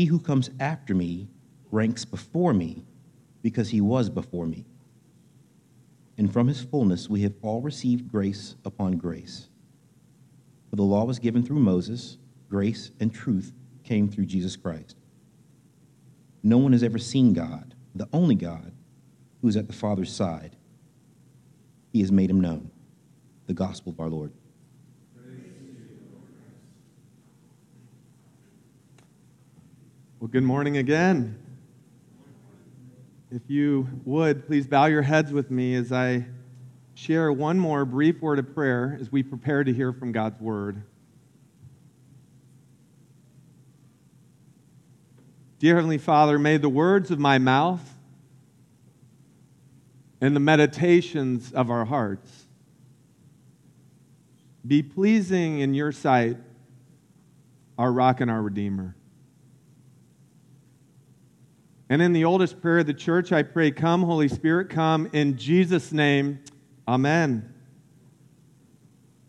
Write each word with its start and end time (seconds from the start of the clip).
He 0.00 0.06
who 0.06 0.18
comes 0.18 0.48
after 0.58 0.94
me 0.94 1.28
ranks 1.70 2.06
before 2.06 2.54
me, 2.54 2.86
because 3.42 3.68
he 3.68 3.82
was 3.82 4.08
before 4.08 4.46
me. 4.46 4.64
And 6.16 6.32
from 6.32 6.48
his 6.48 6.62
fullness 6.62 7.10
we 7.10 7.20
have 7.20 7.34
all 7.42 7.60
received 7.60 8.10
grace 8.10 8.54
upon 8.64 8.92
grace. 8.92 9.50
For 10.70 10.76
the 10.76 10.84
law 10.84 11.04
was 11.04 11.18
given 11.18 11.42
through 11.42 11.58
Moses, 11.58 12.16
grace 12.48 12.92
and 12.98 13.12
truth 13.12 13.52
came 13.84 14.08
through 14.08 14.24
Jesus 14.24 14.56
Christ. 14.56 14.96
No 16.42 16.56
one 16.56 16.72
has 16.72 16.82
ever 16.82 16.96
seen 16.98 17.34
God, 17.34 17.74
the 17.94 18.08
only 18.10 18.36
God, 18.36 18.72
who 19.42 19.48
is 19.48 19.56
at 19.58 19.66
the 19.66 19.74
Father's 19.74 20.10
side. 20.10 20.56
He 21.92 22.00
has 22.00 22.10
made 22.10 22.30
him 22.30 22.40
known. 22.40 22.70
The 23.48 23.52
gospel 23.52 23.92
of 23.92 24.00
our 24.00 24.08
Lord. 24.08 24.32
Well, 30.20 30.28
good 30.28 30.42
morning 30.42 30.76
again. 30.76 31.38
If 33.30 33.40
you 33.48 33.88
would, 34.04 34.46
please 34.46 34.66
bow 34.66 34.84
your 34.84 35.00
heads 35.00 35.32
with 35.32 35.50
me 35.50 35.74
as 35.74 35.92
I 35.92 36.26
share 36.92 37.32
one 37.32 37.58
more 37.58 37.86
brief 37.86 38.20
word 38.20 38.38
of 38.38 38.54
prayer 38.54 38.98
as 39.00 39.10
we 39.10 39.22
prepare 39.22 39.64
to 39.64 39.72
hear 39.72 39.94
from 39.94 40.12
God's 40.12 40.38
word. 40.38 40.82
Dear 45.58 45.76
Heavenly 45.76 45.96
Father, 45.96 46.38
may 46.38 46.58
the 46.58 46.68
words 46.68 47.10
of 47.10 47.18
my 47.18 47.38
mouth 47.38 47.96
and 50.20 50.36
the 50.36 50.40
meditations 50.40 51.50
of 51.50 51.70
our 51.70 51.86
hearts 51.86 52.44
be 54.66 54.82
pleasing 54.82 55.60
in 55.60 55.72
your 55.72 55.92
sight, 55.92 56.36
our 57.78 57.90
rock 57.90 58.20
and 58.20 58.30
our 58.30 58.42
redeemer. 58.42 58.96
And 61.90 62.00
in 62.00 62.12
the 62.12 62.24
oldest 62.24 62.62
prayer 62.62 62.78
of 62.78 62.86
the 62.86 62.94
church, 62.94 63.32
I 63.32 63.42
pray, 63.42 63.72
Come, 63.72 64.04
Holy 64.04 64.28
Spirit, 64.28 64.70
come. 64.70 65.10
In 65.12 65.36
Jesus' 65.36 65.90
name, 65.90 66.38
Amen. 66.86 67.52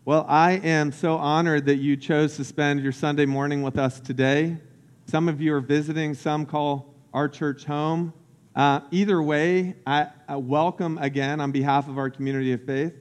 Well, 0.04 0.24
I 0.28 0.52
am 0.52 0.92
so 0.92 1.16
honored 1.16 1.66
that 1.66 1.78
you 1.78 1.96
chose 1.96 2.36
to 2.36 2.44
spend 2.44 2.80
your 2.80 2.92
Sunday 2.92 3.26
morning 3.26 3.62
with 3.62 3.76
us 3.78 3.98
today. 3.98 4.58
Some 5.06 5.28
of 5.28 5.40
you 5.40 5.52
are 5.54 5.60
visiting, 5.60 6.14
some 6.14 6.46
call 6.46 6.94
our 7.12 7.28
church 7.28 7.64
home. 7.64 8.12
Uh, 8.54 8.80
either 8.92 9.20
way, 9.20 9.74
I, 9.84 10.10
I, 10.28 10.36
welcome 10.36 10.98
again 10.98 11.40
on 11.40 11.50
behalf 11.50 11.88
of 11.88 11.98
our 11.98 12.10
community 12.10 12.52
of 12.52 12.64
faith. 12.64 12.94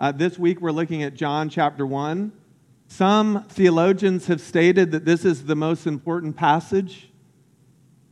Uh, 0.00 0.12
this 0.12 0.38
week 0.38 0.62
we're 0.62 0.72
looking 0.72 1.02
at 1.02 1.12
John 1.12 1.50
chapter 1.50 1.86
1. 1.86 2.32
Some 2.88 3.44
theologians 3.48 4.26
have 4.28 4.40
stated 4.40 4.90
that 4.92 5.04
this 5.04 5.26
is 5.26 5.44
the 5.44 5.56
most 5.56 5.86
important 5.86 6.36
passage 6.36 7.10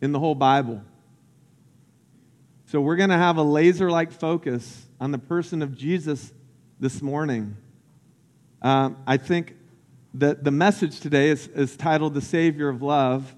in 0.05 0.13
the 0.13 0.19
whole 0.19 0.35
Bible. 0.35 0.83
So 2.67 2.79
we're 2.83 2.97
going 2.97 3.09
to 3.09 3.17
have 3.17 3.39
a 3.39 3.43
laser 3.43 3.91
like 3.91 4.13
focus 4.13 4.87
on 5.01 5.13
the 5.13 5.19
person 5.19 5.63
of 5.63 5.75
Jesus 5.75 6.31
this 6.79 7.01
morning. 7.01 7.57
Um, 8.61 8.99
I 9.07 9.17
think 9.17 9.57
that 10.13 10.45
the 10.45 10.51
message 10.51 11.01
today 11.01 11.31
is, 11.31 11.47
is 11.49 11.75
titled 11.75 12.13
The 12.13 12.21
Savior 12.21 12.69
of 12.69 12.83
Love. 12.83 13.35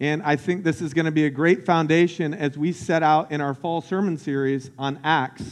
And 0.00 0.20
I 0.24 0.34
think 0.34 0.64
this 0.64 0.82
is 0.82 0.92
going 0.94 1.04
to 1.06 1.12
be 1.12 1.26
a 1.26 1.30
great 1.30 1.64
foundation 1.64 2.34
as 2.34 2.58
we 2.58 2.72
set 2.72 3.04
out 3.04 3.30
in 3.30 3.40
our 3.40 3.54
fall 3.54 3.80
sermon 3.80 4.18
series 4.18 4.72
on 4.80 4.98
Acts, 5.04 5.44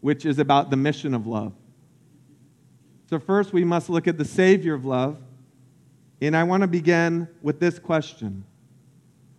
which 0.00 0.26
is 0.26 0.40
about 0.40 0.70
the 0.70 0.76
mission 0.76 1.14
of 1.14 1.28
love. 1.28 1.52
So, 3.08 3.20
first, 3.20 3.52
we 3.52 3.62
must 3.62 3.88
look 3.88 4.08
at 4.08 4.18
the 4.18 4.24
Savior 4.24 4.74
of 4.74 4.84
love. 4.84 5.18
And 6.20 6.36
I 6.36 6.42
want 6.42 6.62
to 6.62 6.66
begin 6.66 7.28
with 7.40 7.60
this 7.60 7.78
question 7.78 8.46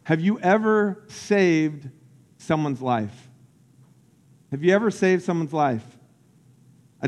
Have 0.06 0.20
you 0.20 0.38
ever 0.40 1.02
saved 1.08 1.90
someone's 2.38 2.82
life? 2.82 3.30
Have 4.52 4.62
you 4.62 4.74
ever 4.74 4.92
saved 4.92 5.24
someone's 5.24 5.54
life? 5.54 5.86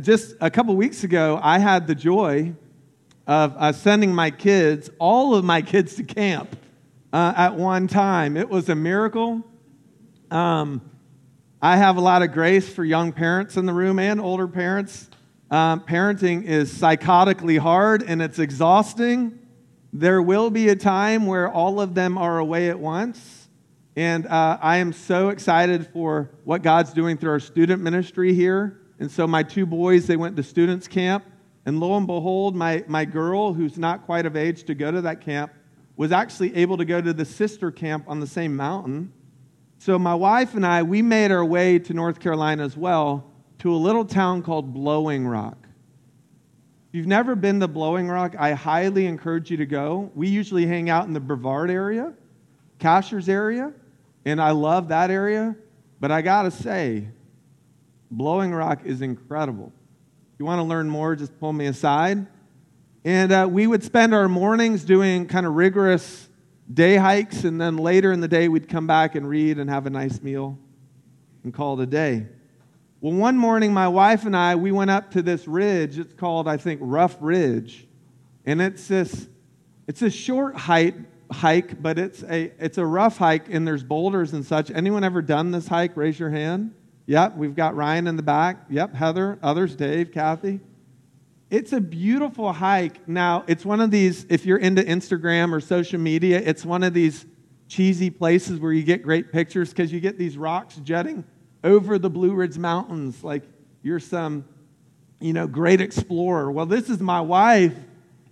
Just 0.02 0.36
a 0.40 0.50
couple 0.50 0.76
weeks 0.78 1.04
ago, 1.04 1.38
I 1.42 1.60
had 1.60 1.88
the 1.88 1.96
joy 1.96 2.54
of 3.28 3.54
uh, 3.58 3.74
sending 3.74 4.16
my 4.16 4.32
kids, 4.32 4.90
all 4.98 5.36
of 5.36 5.44
my 5.44 5.62
kids, 5.62 5.96
to 5.96 6.04
camp 6.04 6.56
uh, 7.12 7.34
at 7.36 7.56
one 7.56 7.88
time. 7.88 8.38
It 8.38 8.50
was 8.50 8.70
a 8.70 8.76
miracle. 8.76 9.44
Um, 10.32 10.82
I 11.62 11.76
have 11.76 11.98
a 11.98 12.02
lot 12.02 12.22
of 12.22 12.32
grace 12.32 12.70
for 12.70 12.86
young 12.86 13.12
parents 13.12 13.58
in 13.58 13.66
the 13.66 13.74
room 13.74 14.00
and 14.00 14.22
older 14.22 14.48
parents. 14.48 15.10
Um, 15.52 15.82
parenting 15.82 16.44
is 16.46 16.74
psychotically 16.74 17.60
hard 17.60 18.04
and 18.04 18.22
it's 18.22 18.40
exhausting. 18.40 19.40
There 19.98 20.22
will 20.22 20.50
be 20.50 20.68
a 20.68 20.76
time 20.76 21.26
where 21.26 21.50
all 21.50 21.80
of 21.80 21.96
them 21.96 22.18
are 22.18 22.38
away 22.38 22.70
at 22.70 22.78
once. 22.78 23.48
And 23.96 24.28
uh, 24.28 24.58
I 24.62 24.78
am 24.78 24.92
so 24.92 25.30
excited 25.30 25.88
for 25.88 26.32
what 26.44 26.64
God's 26.64 26.92
doing 26.92 27.16
through 27.16 27.30
our 27.30 27.40
student 27.40 27.82
ministry 27.82 28.34
here. 28.34 28.82
And 29.00 29.10
so, 29.10 29.26
my 29.26 29.42
two 29.42 29.66
boys, 29.66 30.06
they 30.06 30.18
went 30.18 30.36
to 30.36 30.44
students' 30.44 30.90
camp. 30.90 31.24
And 31.66 31.80
lo 31.80 31.96
and 31.96 32.06
behold, 32.06 32.58
my, 32.58 32.84
my 32.88 33.06
girl, 33.06 33.54
who's 33.54 33.78
not 33.78 34.06
quite 34.06 34.26
of 34.26 34.36
age 34.36 34.66
to 34.66 34.76
go 34.76 34.92
to 34.92 35.00
that 35.00 35.22
camp, 35.22 35.54
was 35.96 36.12
actually 36.12 36.54
able 36.58 36.76
to 36.76 36.84
go 36.84 37.00
to 37.00 37.14
the 37.14 37.24
sister 37.24 37.72
camp 37.72 38.04
on 38.10 38.20
the 38.20 38.28
same 38.28 38.54
mountain. 38.54 39.14
So 39.78 39.98
my 39.98 40.14
wife 40.14 40.56
and 40.56 40.66
I, 40.66 40.84
we 40.84 41.02
made 41.02 41.32
our 41.32 41.46
way 41.46 41.80
to 41.80 41.94
North 41.94 42.20
Carolina 42.20 42.66
as 42.66 42.76
well 42.76 43.32
to 43.60 43.74
a 43.74 43.78
little 43.78 44.04
town 44.04 44.42
called 44.42 44.74
Blowing 44.74 45.26
Rock. 45.26 45.65
If 46.96 47.00
you've 47.00 47.08
never 47.08 47.36
been 47.36 47.60
to 47.60 47.68
Blowing 47.68 48.08
Rock, 48.08 48.38
I 48.40 48.54
highly 48.54 49.06
encourage 49.06 49.52
you 49.52 49.58
to 49.58 49.66
go. 49.66 50.10
We 50.16 50.30
usually 50.30 50.66
hang 50.66 50.90
out 50.90 51.06
in 51.08 51.12
the 51.12 51.20
Brevard 51.20 51.70
area, 51.70 52.14
Cashiers 52.80 53.28
area, 53.28 53.74
and 54.24 54.42
I 54.42 54.52
love 54.52 54.88
that 54.88 55.12
area. 55.12 55.58
But 56.00 56.12
I 56.12 56.22
got 56.22 56.44
to 56.44 56.52
say, 56.52 57.10
Blowing 58.10 58.54
Rock 58.54 58.86
is 58.86 59.02
incredible. 59.02 59.74
If 60.36 60.40
you 60.40 60.46
want 60.46 60.60
to 60.60 60.64
learn 60.64 60.88
more, 60.88 61.18
just 61.18 61.38
pull 61.38 61.52
me 61.52 61.66
aside. 61.66 62.28
And 63.04 63.32
uh, 63.34 63.46
we 63.52 63.68
would 63.68 63.84
spend 63.84 64.14
our 64.14 64.30
mornings 64.30 64.86
doing 64.86 65.28
kind 65.28 65.46
of 65.46 65.54
rigorous 65.56 66.30
day 66.74 66.96
hikes, 66.96 67.44
and 67.44 67.60
then 67.60 67.76
later 67.76 68.14
in 68.14 68.22
the 68.22 68.30
day, 68.30 68.48
we'd 68.48 68.70
come 68.70 68.88
back 68.88 69.16
and 69.16 69.28
read 69.28 69.60
and 69.60 69.70
have 69.70 69.86
a 69.86 69.90
nice 69.90 70.22
meal 70.22 70.58
and 71.44 71.54
call 71.54 71.78
it 71.78 71.84
a 71.84 71.88
day. 71.88 72.28
Well, 73.06 73.14
one 73.14 73.38
morning, 73.38 73.72
my 73.72 73.88
wife 73.88 74.26
and 74.26 74.36
I, 74.36 74.56
we 74.56 74.72
went 74.72 74.90
up 74.90 75.12
to 75.12 75.22
this 75.22 75.48
ridge. 75.48 76.00
It's 76.00 76.16
called, 76.16 76.48
I 76.48 76.58
think, 76.58 76.80
Rough 76.82 77.16
Ridge. 77.20 77.86
And 78.48 78.60
it's 78.60 78.88
this, 78.88 79.28
it's 79.86 80.02
a 80.02 80.10
short 80.10 80.56
height, 80.56 80.96
hike, 81.32 81.80
but 81.80 82.00
it's 82.00 82.24
a, 82.24 82.52
it's 82.58 82.80
a 82.80 82.86
rough 82.88 83.20
hike, 83.20 83.48
and 83.54 83.68
there's 83.68 83.84
boulders 83.84 84.34
and 84.34 84.44
such. 84.44 84.72
Anyone 84.72 85.04
ever 85.04 85.22
done 85.22 85.52
this 85.52 85.68
hike? 85.68 85.96
Raise 85.96 86.20
your 86.20 86.32
hand. 86.32 86.74
Yep, 87.06 87.36
we've 87.38 87.56
got 87.56 87.76
Ryan 87.76 88.08
in 88.08 88.16
the 88.16 88.24
back. 88.24 88.66
Yep, 88.72 88.96
Heather, 88.96 89.38
others, 89.44 89.76
Dave, 89.76 90.12
Kathy. 90.12 90.60
It's 91.52 91.74
a 91.74 91.82
beautiful 91.82 92.54
hike. 92.54 93.08
Now, 93.08 93.44
it's 93.46 93.64
one 93.64 93.82
of 93.82 93.92
these, 93.92 94.26
if 94.30 94.48
you're 94.48 94.58
into 94.58 94.82
Instagram 94.82 95.54
or 95.54 95.60
social 95.60 96.00
media, 96.00 96.42
it's 96.44 96.66
one 96.66 96.82
of 96.82 96.96
these 96.96 97.28
cheesy 97.68 98.10
places 98.10 98.60
where 98.60 98.74
you 98.74 98.82
get 98.82 99.04
great 99.04 99.32
pictures 99.32 99.70
because 99.70 99.94
you 99.94 100.00
get 100.00 100.18
these 100.18 100.40
rocks 100.40 100.78
jutting 100.78 101.24
over 101.66 101.98
the 101.98 102.10
Blue 102.10 102.34
Ridge 102.34 102.58
Mountains 102.58 103.22
like 103.24 103.44
you're 103.82 104.00
some, 104.00 104.46
you 105.20 105.34
know, 105.34 105.48
great 105.48 105.82
explorer. 105.82 106.50
Well, 106.52 106.68
this 106.68 106.90
is 106.90 107.02
my 107.02 107.20
wife 107.20 107.76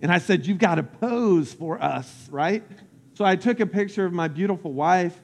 And 0.00 0.12
I 0.12 0.18
said, 0.18 0.46
You've 0.46 0.58
got 0.58 0.76
to 0.76 0.82
pose 0.82 1.52
for 1.52 1.82
us, 1.82 2.28
right? 2.30 2.62
So 3.14 3.24
I 3.24 3.36
took 3.36 3.60
a 3.60 3.66
picture 3.66 4.04
of 4.04 4.12
my 4.12 4.28
beautiful 4.28 4.72
wife, 4.72 5.18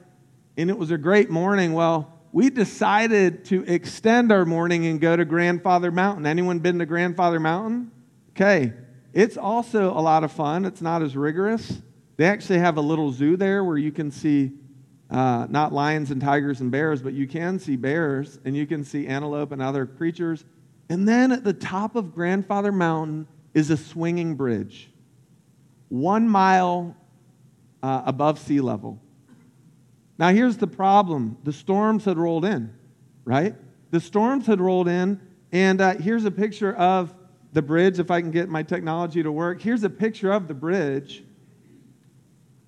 and 0.57 0.69
it 0.69 0.77
was 0.77 0.91
a 0.91 0.97
great 0.97 1.29
morning. 1.29 1.73
Well, 1.73 2.19
we 2.31 2.49
decided 2.49 3.45
to 3.45 3.63
extend 3.65 4.31
our 4.31 4.45
morning 4.45 4.85
and 4.85 4.99
go 4.99 5.15
to 5.15 5.25
Grandfather 5.25 5.91
Mountain. 5.91 6.25
Anyone 6.25 6.59
been 6.59 6.79
to 6.79 6.85
Grandfather 6.85 7.39
Mountain? 7.39 7.91
Okay. 8.31 8.73
It's 9.13 9.37
also 9.37 9.91
a 9.91 9.99
lot 9.99 10.23
of 10.23 10.31
fun. 10.31 10.65
It's 10.65 10.81
not 10.81 11.01
as 11.01 11.17
rigorous. 11.17 11.81
They 12.15 12.25
actually 12.25 12.59
have 12.59 12.77
a 12.77 12.81
little 12.81 13.11
zoo 13.11 13.35
there 13.35 13.63
where 13.63 13.77
you 13.77 13.91
can 13.91 14.09
see 14.09 14.51
uh, 15.11 15.45
not 15.49 15.73
lions 15.73 16.09
and 16.09 16.21
tigers 16.21 16.61
and 16.61 16.71
bears, 16.71 17.01
but 17.01 17.13
you 17.13 17.27
can 17.27 17.59
see 17.59 17.75
bears 17.75 18.39
and 18.45 18.55
you 18.55 18.65
can 18.65 18.83
see 18.83 19.07
antelope 19.07 19.51
and 19.51 19.61
other 19.61 19.85
creatures. 19.85 20.45
And 20.89 21.07
then 21.07 21.31
at 21.31 21.43
the 21.43 21.53
top 21.53 21.95
of 21.95 22.15
Grandfather 22.15 22.71
Mountain 22.71 23.27
is 23.53 23.69
a 23.69 23.77
swinging 23.77 24.35
bridge, 24.35 24.89
one 25.89 26.27
mile 26.27 26.95
uh, 27.83 28.03
above 28.05 28.39
sea 28.39 28.61
level. 28.61 28.99
Now, 30.17 30.29
here's 30.29 30.57
the 30.57 30.67
problem 30.67 31.37
the 31.43 31.53
storms 31.53 32.05
had 32.05 32.17
rolled 32.17 32.45
in, 32.45 32.73
right? 33.25 33.55
The 33.91 33.99
storms 33.99 34.45
had 34.47 34.61
rolled 34.61 34.87
in, 34.87 35.19
and 35.51 35.81
uh, 35.81 35.95
here's 35.95 36.23
a 36.23 36.31
picture 36.31 36.73
of 36.73 37.13
the 37.53 37.61
bridge, 37.61 37.99
if 37.99 38.09
I 38.09 38.21
can 38.21 38.31
get 38.31 38.47
my 38.47 38.63
technology 38.63 39.21
to 39.23 39.31
work. 39.31 39.61
Here's 39.61 39.83
a 39.83 39.89
picture 39.89 40.31
of 40.31 40.47
the 40.47 40.53
bridge. 40.53 41.23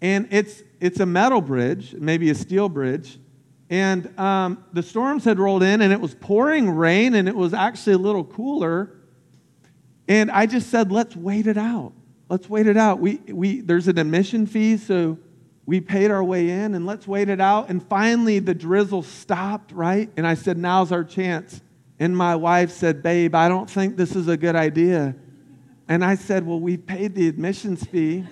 And 0.01 0.27
it's, 0.31 0.61
it's 0.83 0.99
a 0.99 1.05
metal 1.05 1.41
bridge, 1.41 1.93
maybe 1.93 2.29
a 2.29 2.35
steel 2.35 2.67
bridge. 2.67 3.17
And 3.69 4.17
um, 4.19 4.63
the 4.73 4.83
storms 4.83 5.23
had 5.23 5.39
rolled 5.39 5.63
in, 5.63 5.81
and 5.81 5.93
it 5.93 6.01
was 6.01 6.13
pouring 6.13 6.69
rain, 6.69 7.15
and 7.15 7.27
it 7.27 7.35
was 7.35 7.53
actually 7.53 7.93
a 7.93 7.97
little 7.97 8.23
cooler. 8.23 8.91
And 10.07 10.29
I 10.29 10.45
just 10.45 10.69
said, 10.69 10.91
let's 10.91 11.15
wait 11.15 11.47
it 11.47 11.57
out. 11.57 11.93
Let's 12.29 12.49
wait 12.49 12.67
it 12.67 12.77
out. 12.77 12.99
We, 12.99 13.15
we, 13.29 13.61
there's 13.61 13.87
an 13.87 13.97
admission 13.97 14.45
fee, 14.45 14.77
so 14.77 15.17
we 15.65 15.79
paid 15.79 16.11
our 16.11 16.23
way 16.23 16.49
in, 16.49 16.75
and 16.75 16.85
let's 16.85 17.07
wait 17.07 17.29
it 17.29 17.39
out. 17.39 17.69
And 17.69 17.81
finally, 17.87 18.39
the 18.39 18.53
drizzle 18.53 19.03
stopped, 19.03 19.71
right? 19.71 20.09
And 20.17 20.27
I 20.27 20.33
said, 20.33 20.57
now's 20.57 20.91
our 20.91 21.05
chance. 21.05 21.61
And 21.97 22.17
my 22.17 22.35
wife 22.35 22.71
said, 22.71 23.01
Babe, 23.01 23.33
I 23.33 23.47
don't 23.47 23.69
think 23.69 23.95
this 23.95 24.15
is 24.15 24.27
a 24.27 24.35
good 24.35 24.57
idea. 24.57 25.15
And 25.87 26.03
I 26.03 26.15
said, 26.15 26.45
Well, 26.45 26.59
we 26.59 26.75
paid 26.75 27.15
the 27.15 27.29
admissions 27.29 27.85
fee. 27.85 28.25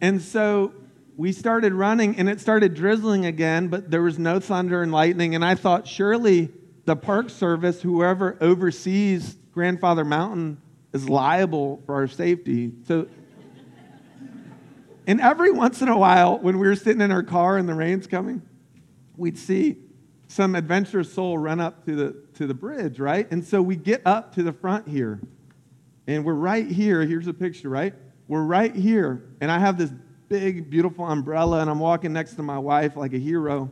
And 0.00 0.20
so 0.20 0.72
we 1.16 1.32
started 1.32 1.72
running, 1.72 2.16
and 2.18 2.28
it 2.28 2.40
started 2.40 2.74
drizzling 2.74 3.24
again, 3.24 3.68
but 3.68 3.90
there 3.90 4.02
was 4.02 4.18
no 4.18 4.38
thunder 4.38 4.82
and 4.82 4.92
lightning. 4.92 5.34
And 5.34 5.44
I 5.44 5.54
thought, 5.54 5.88
surely 5.88 6.50
the 6.84 6.96
Park 6.96 7.30
Service, 7.30 7.80
whoever 7.80 8.36
oversees 8.40 9.36
Grandfather 9.52 10.04
Mountain, 10.04 10.60
is 10.92 11.08
liable 11.08 11.82
for 11.86 11.94
our 11.94 12.06
safety. 12.06 12.72
So, 12.86 13.08
and 15.06 15.20
every 15.20 15.50
once 15.50 15.80
in 15.80 15.88
a 15.88 15.96
while, 15.96 16.38
when 16.38 16.58
we 16.58 16.66
were 16.66 16.76
sitting 16.76 17.00
in 17.00 17.10
our 17.10 17.22
car 17.22 17.56
and 17.56 17.68
the 17.68 17.74
rain's 17.74 18.06
coming, 18.06 18.42
we'd 19.16 19.38
see 19.38 19.76
some 20.28 20.54
adventurous 20.54 21.12
soul 21.12 21.38
run 21.38 21.60
up 21.60 21.84
to 21.86 21.94
the, 21.94 22.16
to 22.34 22.46
the 22.46 22.54
bridge, 22.54 22.98
right? 22.98 23.30
And 23.30 23.44
so 23.44 23.62
we 23.62 23.76
get 23.76 24.02
up 24.04 24.34
to 24.34 24.42
the 24.42 24.52
front 24.52 24.88
here. 24.88 25.20
And 26.06 26.24
we're 26.24 26.34
right 26.34 26.66
here. 26.66 27.02
Here's 27.02 27.26
a 27.26 27.34
picture, 27.34 27.68
right? 27.68 27.94
We're 28.28 28.42
right 28.42 28.74
here. 28.74 29.24
And 29.40 29.50
I 29.50 29.58
have 29.58 29.78
this 29.78 29.92
big, 30.28 30.70
beautiful 30.70 31.06
umbrella, 31.06 31.60
and 31.60 31.70
I'm 31.70 31.78
walking 31.78 32.12
next 32.12 32.34
to 32.34 32.42
my 32.42 32.58
wife 32.58 32.96
like 32.96 33.12
a 33.12 33.18
hero. 33.18 33.70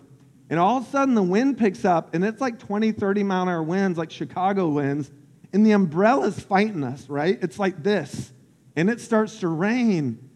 And 0.50 0.60
all 0.60 0.78
of 0.78 0.86
a 0.86 0.90
sudden, 0.90 1.14
the 1.14 1.22
wind 1.22 1.58
picks 1.58 1.84
up, 1.84 2.14
and 2.14 2.24
it's 2.24 2.40
like 2.40 2.58
20, 2.58 2.92
30 2.92 3.22
mile 3.22 3.42
an 3.42 3.48
hour 3.48 3.62
winds, 3.62 3.98
like 3.98 4.10
Chicago 4.10 4.68
winds. 4.68 5.10
And 5.52 5.64
the 5.64 5.72
umbrella's 5.72 6.38
fighting 6.40 6.82
us, 6.84 7.08
right? 7.08 7.38
It's 7.40 7.58
like 7.58 7.82
this. 7.82 8.32
And 8.76 8.90
it 8.90 9.00
starts 9.00 9.40
to 9.40 9.48
rain. 9.48 10.30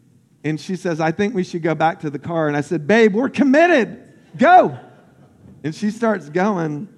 And 0.44 0.60
she 0.60 0.76
says, 0.76 1.00
I 1.00 1.10
think 1.10 1.34
we 1.34 1.44
should 1.44 1.62
go 1.62 1.74
back 1.74 2.00
to 2.00 2.10
the 2.10 2.18
car. 2.18 2.46
And 2.48 2.56
I 2.56 2.60
said, 2.60 2.86
Babe, 2.86 3.14
we're 3.14 3.28
committed. 3.28 4.12
Go. 4.36 4.78
And 5.64 5.74
she 5.74 5.90
starts 5.90 6.28
going, 6.28 6.88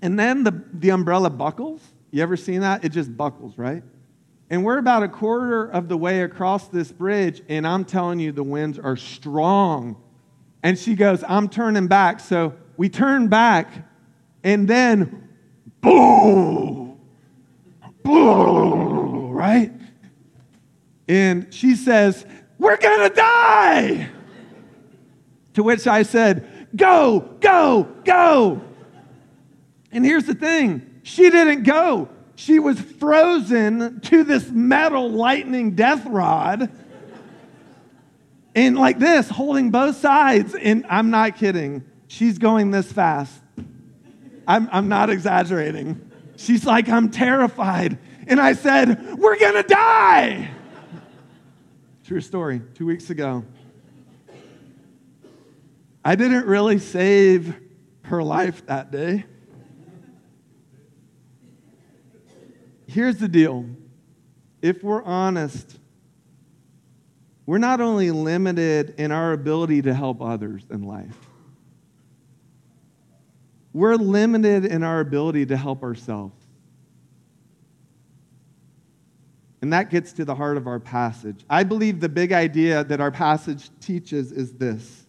and 0.00 0.18
then 0.18 0.42
the, 0.44 0.64
the 0.72 0.90
umbrella 0.90 1.30
buckles. 1.30 1.82
You 2.10 2.22
ever 2.22 2.36
seen 2.36 2.62
that? 2.62 2.84
It 2.84 2.90
just 2.90 3.14
buckles, 3.14 3.58
right? 3.58 3.82
And 4.50 4.64
we're 4.64 4.78
about 4.78 5.04
a 5.04 5.08
quarter 5.08 5.64
of 5.64 5.88
the 5.88 5.96
way 5.96 6.22
across 6.22 6.66
this 6.66 6.90
bridge, 6.90 7.40
and 7.48 7.64
I'm 7.64 7.84
telling 7.84 8.18
you, 8.18 8.32
the 8.32 8.42
winds 8.42 8.80
are 8.80 8.96
strong. 8.96 9.96
And 10.64 10.76
she 10.76 10.96
goes, 10.96 11.22
I'm 11.26 11.48
turning 11.48 11.86
back. 11.86 12.18
So 12.18 12.54
we 12.76 12.88
turn 12.88 13.28
back, 13.28 13.72
and 14.42 14.66
then 14.66 15.28
boom, 15.80 16.98
boom, 18.02 19.30
right? 19.30 19.72
And 21.06 21.52
she 21.54 21.76
says, 21.76 22.26
We're 22.58 22.76
gonna 22.76 23.10
die. 23.10 24.08
To 25.54 25.62
which 25.62 25.86
I 25.86 26.02
said, 26.02 26.68
Go, 26.74 27.36
go, 27.40 27.88
go. 28.04 28.62
And 29.92 30.04
here's 30.04 30.24
the 30.24 30.34
thing 30.34 31.00
she 31.02 31.30
didn't 31.30 31.62
go, 31.62 32.08
she 32.40 32.58
was 32.58 32.80
frozen 32.80 34.00
to 34.00 34.24
this 34.24 34.48
metal 34.50 35.10
lightning 35.10 35.74
death 35.74 36.06
rod. 36.06 36.70
And 38.54 38.78
like 38.78 38.98
this, 38.98 39.28
holding 39.28 39.70
both 39.70 39.96
sides. 39.96 40.54
And 40.54 40.86
I'm 40.88 41.10
not 41.10 41.36
kidding. 41.36 41.84
She's 42.08 42.38
going 42.38 42.70
this 42.70 42.90
fast. 42.90 43.38
I'm, 44.48 44.70
I'm 44.72 44.88
not 44.88 45.10
exaggerating. 45.10 46.10
She's 46.36 46.64
like, 46.64 46.88
I'm 46.88 47.10
terrified. 47.10 47.98
And 48.26 48.40
I 48.40 48.54
said, 48.54 49.18
We're 49.18 49.38
going 49.38 49.62
to 49.62 49.68
die. 49.68 50.50
True 52.04 52.22
story, 52.22 52.62
two 52.74 52.86
weeks 52.86 53.10
ago. 53.10 53.44
I 56.02 56.14
didn't 56.16 56.46
really 56.46 56.78
save 56.78 57.54
her 58.04 58.22
life 58.22 58.64
that 58.64 58.90
day. 58.90 59.26
Here's 62.90 63.18
the 63.18 63.28
deal 63.28 63.66
if 64.62 64.82
we're 64.82 65.02
honest, 65.04 65.78
we're 67.46 67.58
not 67.58 67.80
only 67.80 68.10
limited 68.10 68.96
in 68.98 69.12
our 69.12 69.32
ability 69.32 69.82
to 69.82 69.94
help 69.94 70.20
others 70.20 70.64
in 70.70 70.82
life, 70.82 71.16
we're 73.72 73.94
limited 73.94 74.64
in 74.64 74.82
our 74.82 74.98
ability 74.98 75.46
to 75.46 75.56
help 75.56 75.84
ourselves. 75.84 76.34
And 79.62 79.72
that 79.72 79.90
gets 79.90 80.12
to 80.14 80.24
the 80.24 80.34
heart 80.34 80.56
of 80.56 80.66
our 80.66 80.80
passage. 80.80 81.44
I 81.48 81.62
believe 81.62 82.00
the 82.00 82.08
big 82.08 82.32
idea 82.32 82.82
that 82.82 83.00
our 83.00 83.12
passage 83.12 83.70
teaches 83.80 84.32
is 84.32 84.54
this 84.54 85.06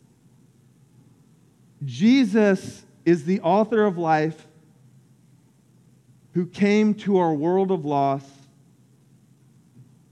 Jesus 1.83 2.85
is 3.05 3.25
the 3.25 3.41
author 3.41 3.85
of 3.85 3.97
life 3.97 4.47
who 6.33 6.45
came 6.45 6.93
to 6.93 7.17
our 7.17 7.33
world 7.33 7.71
of 7.71 7.85
loss 7.85 8.23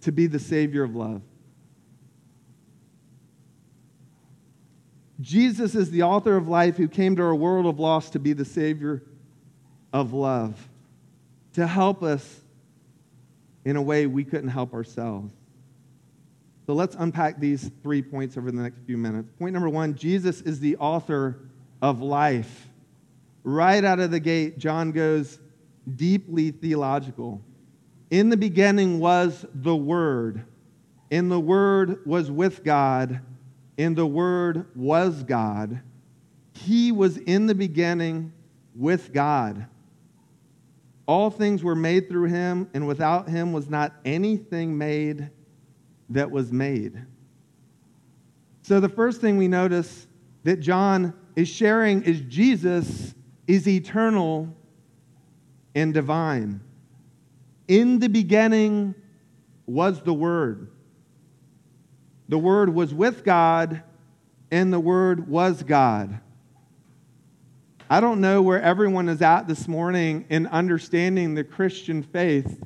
to 0.01 0.11
be 0.11 0.27
the 0.27 0.39
Savior 0.39 0.83
of 0.83 0.95
love. 0.95 1.21
Jesus 5.21 5.75
is 5.75 5.91
the 5.91 6.03
author 6.03 6.38
of 6.38 6.47
life 6.47 6.77
who 6.77 6.88
came 6.88 7.15
to 7.17 7.23
our 7.23 7.35
world 7.35 7.65
of 7.65 7.79
loss 7.79 8.09
to 8.11 8.19
be 8.19 8.33
the 8.33 8.45
Savior 8.45 9.03
of 9.91 10.13
love, 10.13 10.69
to 11.53 11.67
help 11.67 12.03
us 12.03 12.41
in 13.65 13.75
a 13.75 13.81
way 13.81 14.07
we 14.07 14.23
couldn't 14.23 14.49
help 14.49 14.73
ourselves. 14.73 15.33
So 16.65 16.73
let's 16.73 16.95
unpack 16.95 17.39
these 17.39 17.69
three 17.81 18.01
points 18.01 18.38
over 18.38 18.51
the 18.51 18.61
next 18.61 18.79
few 18.85 18.97
minutes. 18.97 19.29
Point 19.39 19.53
number 19.53 19.69
one 19.69 19.95
Jesus 19.95 20.41
is 20.41 20.59
the 20.59 20.77
author 20.77 21.39
of 21.81 22.01
life. 22.01 22.67
Right 23.43 23.83
out 23.83 23.99
of 23.99 24.11
the 24.11 24.19
gate, 24.19 24.59
John 24.59 24.91
goes 24.91 25.39
deeply 25.96 26.51
theological. 26.51 27.41
In 28.10 28.29
the 28.29 28.38
beginning 28.38 29.00
was 29.00 29.46
the 29.53 29.75
Word, 29.75 30.46
and 31.12 31.31
the 31.31 31.39
Word 31.39 32.05
was 32.05 32.31
with 32.31 32.63
God, 32.63 33.22
and 33.77 33.96
the 33.96 34.05
Word 34.05 34.67
was 34.75 35.24
God. 35.24 35.81
He 36.53 36.91
was 36.91 37.17
in 37.17 37.46
the 37.46 37.55
beginning 37.55 38.34
with 38.75 39.13
God. 39.13 39.67
All 41.05 41.29
things 41.29 41.63
were 41.63 41.75
made 41.75 42.10
through 42.10 42.27
him, 42.27 42.69
and 42.74 42.86
without 42.86 43.29
him 43.29 43.51
was 43.51 43.69
not 43.69 43.96
anything 44.05 44.77
made 44.77 45.29
that 46.10 46.29
was 46.29 46.51
made. 46.51 47.05
So, 48.62 48.79
the 48.79 48.89
first 48.89 49.22
thing 49.22 49.38
we 49.38 49.48
notice 49.48 50.08
that 50.43 50.60
John 50.60 51.13
is 51.36 51.48
sharing 51.48 52.03
is 52.03 52.22
Jesus 52.22 53.15
is 53.48 53.67
eternal 53.67 54.55
and 55.75 55.93
divine. 55.93 56.61
In 57.67 57.99
the 57.99 58.09
beginning 58.09 58.95
was 59.65 60.01
the 60.01 60.13
Word. 60.13 60.71
The 62.27 62.38
Word 62.38 62.73
was 62.73 62.93
with 62.93 63.23
God, 63.23 63.83
and 64.51 64.73
the 64.73 64.79
Word 64.79 65.27
was 65.27 65.63
God. 65.63 66.19
I 67.89 67.99
don't 67.99 68.21
know 68.21 68.41
where 68.41 68.61
everyone 68.61 69.09
is 69.09 69.21
at 69.21 69.47
this 69.47 69.67
morning 69.67 70.25
in 70.29 70.45
understanding 70.47 71.33
the 71.33 71.43
Christian 71.43 72.03
faith, 72.03 72.63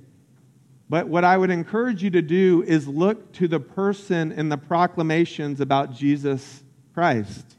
But 0.94 1.08
what 1.08 1.24
I 1.24 1.38
would 1.38 1.50
encourage 1.50 2.04
you 2.04 2.12
to 2.12 2.22
do 2.22 2.64
is 2.68 2.88
look 2.88 3.34
to 3.34 3.48
the 3.48 3.60
person 3.60 4.32
and 4.32 4.52
the 4.52 4.58
proclamations 4.58 5.60
about 5.60 5.96
Jesus 5.96 6.64
Christ. 6.94 7.58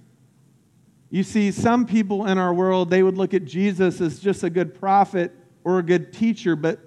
You 1.14 1.22
see, 1.22 1.52
some 1.52 1.86
people 1.86 2.26
in 2.26 2.38
our 2.38 2.52
world, 2.52 2.90
they 2.90 3.00
would 3.00 3.16
look 3.16 3.34
at 3.34 3.44
Jesus 3.44 4.00
as 4.00 4.18
just 4.18 4.42
a 4.42 4.50
good 4.50 4.74
prophet 4.74 5.30
or 5.62 5.78
a 5.78 5.82
good 5.84 6.12
teacher, 6.12 6.56
but 6.56 6.80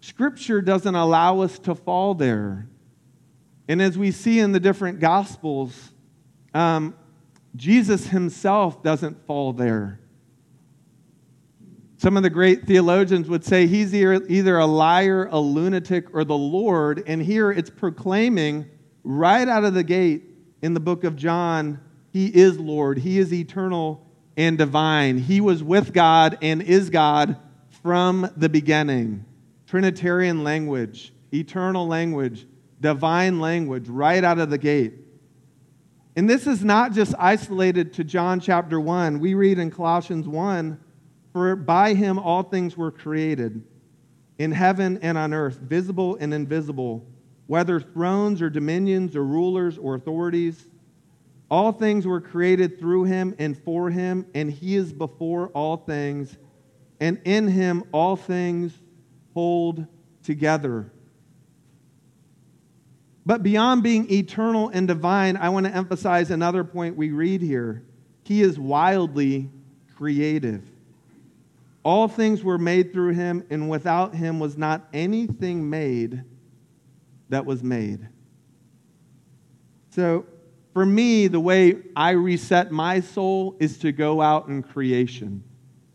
Scripture 0.00 0.62
doesn't 0.62 0.94
allow 0.94 1.40
us 1.40 1.58
to 1.58 1.74
fall 1.74 2.14
there. 2.14 2.68
And 3.66 3.82
as 3.82 3.98
we 3.98 4.12
see 4.12 4.38
in 4.38 4.52
the 4.52 4.60
different 4.60 5.00
Gospels, 5.00 5.90
um, 6.54 6.94
Jesus 7.56 8.06
himself 8.06 8.80
doesn't 8.84 9.26
fall 9.26 9.52
there. 9.52 9.98
Some 11.96 12.16
of 12.16 12.22
the 12.22 12.30
great 12.30 12.64
theologians 12.64 13.28
would 13.28 13.44
say 13.44 13.66
he's 13.66 13.92
either 13.92 14.58
a 14.58 14.66
liar, 14.66 15.28
a 15.32 15.40
lunatic, 15.40 16.14
or 16.14 16.22
the 16.22 16.38
Lord. 16.38 17.02
And 17.08 17.20
here 17.20 17.50
it's 17.50 17.70
proclaiming 17.70 18.70
right 19.02 19.48
out 19.48 19.64
of 19.64 19.74
the 19.74 19.82
gate 19.82 20.22
in 20.62 20.74
the 20.74 20.80
book 20.80 21.02
of 21.02 21.16
John 21.16 21.80
he 22.10 22.26
is 22.26 22.58
Lord, 22.58 22.98
He 22.98 23.18
is 23.18 23.32
eternal 23.32 24.06
and 24.36 24.56
divine. 24.56 25.18
He 25.18 25.40
was 25.40 25.62
with 25.62 25.92
God 25.92 26.38
and 26.40 26.62
is 26.62 26.90
God 26.90 27.36
from 27.82 28.30
the 28.36 28.48
beginning. 28.48 29.24
Trinitarian 29.66 30.44
language, 30.44 31.12
eternal 31.32 31.86
language, 31.86 32.46
divine 32.80 33.40
language, 33.40 33.88
right 33.88 34.22
out 34.24 34.38
of 34.38 34.48
the 34.48 34.58
gate. 34.58 34.94
And 36.16 36.28
this 36.28 36.46
is 36.46 36.64
not 36.64 36.92
just 36.92 37.14
isolated 37.18 37.92
to 37.94 38.04
John 38.04 38.40
chapter 38.40 38.80
1. 38.80 39.20
We 39.20 39.34
read 39.34 39.58
in 39.58 39.70
Colossians 39.70 40.26
1 40.26 40.80
For 41.32 41.54
by 41.54 41.94
him 41.94 42.18
all 42.18 42.42
things 42.42 42.76
were 42.76 42.90
created, 42.90 43.62
in 44.38 44.52
heaven 44.52 44.98
and 45.02 45.18
on 45.18 45.34
earth, 45.34 45.58
visible 45.58 46.16
and 46.20 46.32
invisible, 46.32 47.06
whether 47.46 47.80
thrones 47.80 48.40
or 48.40 48.50
dominions 48.50 49.14
or 49.14 49.24
rulers 49.24 49.76
or 49.78 49.94
authorities. 49.94 50.68
All 51.50 51.72
things 51.72 52.06
were 52.06 52.20
created 52.20 52.78
through 52.78 53.04
him 53.04 53.34
and 53.38 53.56
for 53.56 53.90
him, 53.90 54.26
and 54.34 54.50
he 54.50 54.76
is 54.76 54.92
before 54.92 55.48
all 55.48 55.78
things, 55.78 56.36
and 57.00 57.20
in 57.24 57.48
him 57.48 57.84
all 57.92 58.16
things 58.16 58.72
hold 59.32 59.86
together. 60.22 60.92
But 63.24 63.42
beyond 63.42 63.82
being 63.82 64.10
eternal 64.10 64.68
and 64.70 64.88
divine, 64.88 65.36
I 65.36 65.48
want 65.50 65.66
to 65.66 65.74
emphasize 65.74 66.30
another 66.30 66.64
point 66.64 66.96
we 66.96 67.10
read 67.10 67.40
here. 67.40 67.84
He 68.24 68.42
is 68.42 68.58
wildly 68.58 69.50
creative. 69.96 70.64
All 71.82 72.08
things 72.08 72.44
were 72.44 72.58
made 72.58 72.92
through 72.92 73.14
him, 73.14 73.44
and 73.48 73.70
without 73.70 74.14
him 74.14 74.38
was 74.38 74.58
not 74.58 74.88
anything 74.92 75.68
made 75.68 76.24
that 77.30 77.46
was 77.46 77.62
made. 77.62 78.06
So, 79.90 80.26
for 80.78 80.86
me, 80.86 81.26
the 81.26 81.40
way 81.40 81.74
I 81.96 82.10
reset 82.10 82.70
my 82.70 83.00
soul 83.00 83.56
is 83.58 83.78
to 83.78 83.90
go 83.90 84.22
out 84.22 84.46
in 84.46 84.62
creation. 84.62 85.42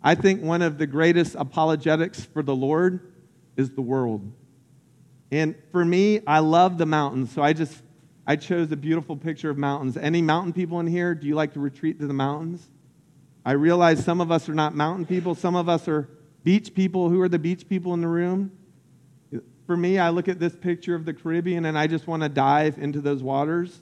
I 0.04 0.14
think 0.14 0.42
one 0.42 0.62
of 0.62 0.78
the 0.78 0.86
greatest 0.86 1.36
apologetics 1.36 2.26
for 2.26 2.44
the 2.44 2.54
Lord 2.54 3.14
is 3.56 3.70
the 3.70 3.82
world. 3.82 4.30
And 5.32 5.56
for 5.72 5.86
me, 5.86 6.20
I 6.28 6.40
love 6.40 6.78
the 6.78 6.86
mountains, 6.86 7.32
so 7.32 7.42
I 7.42 7.54
just 7.54 7.82
I 8.28 8.36
chose 8.36 8.74
a 8.74 8.76
beautiful 8.76 9.16
picture 9.16 9.50
of 9.50 9.58
mountains. 9.58 9.96
Any 9.96 10.22
mountain 10.22 10.52
people 10.52 10.82
in 10.82 10.88
here? 10.88 11.16
Do 11.16 11.28
you 11.28 11.36
like 11.36 11.54
to 11.54 11.62
retreat 11.62 12.02
to 12.02 12.08
the 12.08 12.14
mountains? 12.14 12.68
I 13.46 13.54
realize 13.54 14.04
some 14.04 14.20
of 14.20 14.34
us 14.34 14.50
are 14.50 14.54
not 14.54 14.76
mountain 14.76 15.06
people, 15.06 15.34
some 15.34 15.56
of 15.56 15.70
us 15.70 15.88
are 15.88 16.10
beach 16.44 16.74
people. 16.74 17.08
Who 17.08 17.22
are 17.22 17.30
the 17.30 17.40
beach 17.40 17.70
people 17.70 17.94
in 17.94 18.02
the 18.02 18.10
room? 18.10 18.52
For 19.66 19.78
me, 19.78 19.98
I 19.98 20.10
look 20.10 20.28
at 20.28 20.42
this 20.42 20.58
picture 20.58 20.94
of 20.94 21.06
the 21.06 21.14
Caribbean 21.14 21.64
and 21.64 21.80
I 21.80 21.88
just 21.88 22.06
want 22.06 22.22
to 22.24 22.28
dive 22.28 22.78
into 22.80 23.00
those 23.00 23.24
waters. 23.24 23.80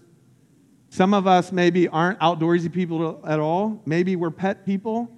Some 0.91 1.13
of 1.13 1.25
us 1.25 1.53
maybe 1.53 1.87
aren't 1.87 2.19
outdoorsy 2.19 2.71
people 2.71 3.21
at 3.25 3.39
all. 3.39 3.81
Maybe 3.85 4.17
we're 4.17 4.29
pet 4.29 4.65
people, 4.65 5.09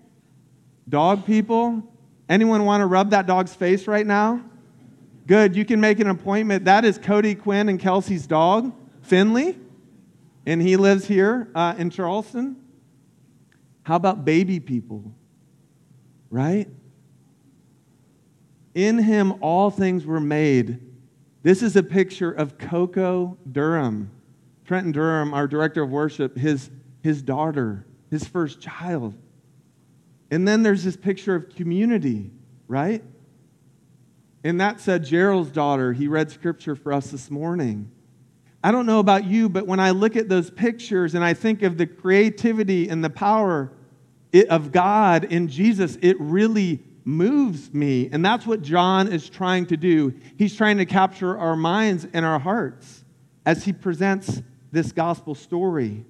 dog 0.87 1.25
people. 1.25 1.81
Anyone 2.29 2.63
want 2.65 2.81
to 2.81 2.85
rub 2.85 3.09
that 3.09 3.25
dog's 3.25 3.55
face 3.55 3.87
right 3.87 4.05
now? 4.05 4.45
Good, 5.25 5.55
you 5.55 5.65
can 5.65 5.81
make 5.81 5.99
an 5.99 6.09
appointment. 6.09 6.65
That 6.65 6.85
is 6.85 6.99
Cody 6.99 7.33
Quinn 7.33 7.69
and 7.69 7.79
Kelsey's 7.79 8.27
dog, 8.27 8.71
Finley, 9.01 9.57
and 10.45 10.61
he 10.61 10.77
lives 10.77 11.07
here 11.07 11.49
uh, 11.55 11.73
in 11.75 11.89
Charleston. 11.89 12.55
How 13.81 13.95
about 13.95 14.23
baby 14.23 14.59
people? 14.59 15.11
Right? 16.29 16.69
In 18.75 18.99
him 18.99 19.33
all 19.41 19.71
things 19.71 20.05
were 20.05 20.19
made. 20.19 20.79
This 21.41 21.63
is 21.63 21.75
a 21.75 21.83
picture 21.83 22.31
of 22.31 22.59
Coco 22.59 23.39
Durham. 23.51 24.11
Trenton 24.65 24.91
Durham, 24.91 25.33
our 25.33 25.47
director 25.47 25.83
of 25.83 25.89
worship, 25.89 26.37
his, 26.37 26.69
his 27.01 27.21
daughter, 27.21 27.85
his 28.09 28.25
first 28.25 28.61
child. 28.61 29.15
And 30.31 30.47
then 30.47 30.63
there's 30.63 30.83
this 30.83 30.95
picture 30.95 31.35
of 31.35 31.49
community, 31.49 32.31
right? 32.67 33.03
And 34.43 34.59
that 34.59 34.79
said, 34.79 35.05
Gerald's 35.05 35.51
daughter. 35.51 35.93
He 35.93 36.07
read 36.07 36.31
scripture 36.31 36.75
for 36.75 36.91
us 36.93 37.11
this 37.11 37.29
morning. 37.29 37.91
I 38.63 38.71
don't 38.71 38.85
know 38.85 38.99
about 38.99 39.25
you, 39.25 39.49
but 39.49 39.67
when 39.67 39.79
I 39.79 39.91
look 39.91 40.15
at 40.15 40.29
those 40.29 40.49
pictures 40.49 41.15
and 41.15 41.23
I 41.23 41.33
think 41.33 41.63
of 41.63 41.77
the 41.77 41.85
creativity 41.85 42.87
and 42.87 43.03
the 43.03 43.09
power 43.09 43.73
of 44.49 44.71
God 44.71 45.25
in 45.25 45.49
Jesus, 45.49 45.97
it 46.01 46.19
really 46.19 46.81
moves 47.05 47.73
me. 47.73 48.09
And 48.11 48.23
that's 48.23 48.47
what 48.47 48.61
John 48.61 49.11
is 49.11 49.29
trying 49.29 49.65
to 49.67 49.77
do. 49.77 50.13
He's 50.37 50.55
trying 50.55 50.77
to 50.77 50.85
capture 50.85 51.37
our 51.37 51.57
minds 51.57 52.07
and 52.13 52.25
our 52.25 52.39
hearts 52.39 53.03
as 53.45 53.65
he 53.65 53.73
presents 53.73 54.41
this 54.73 54.91
gospel 54.91 55.35
story. 55.35 56.03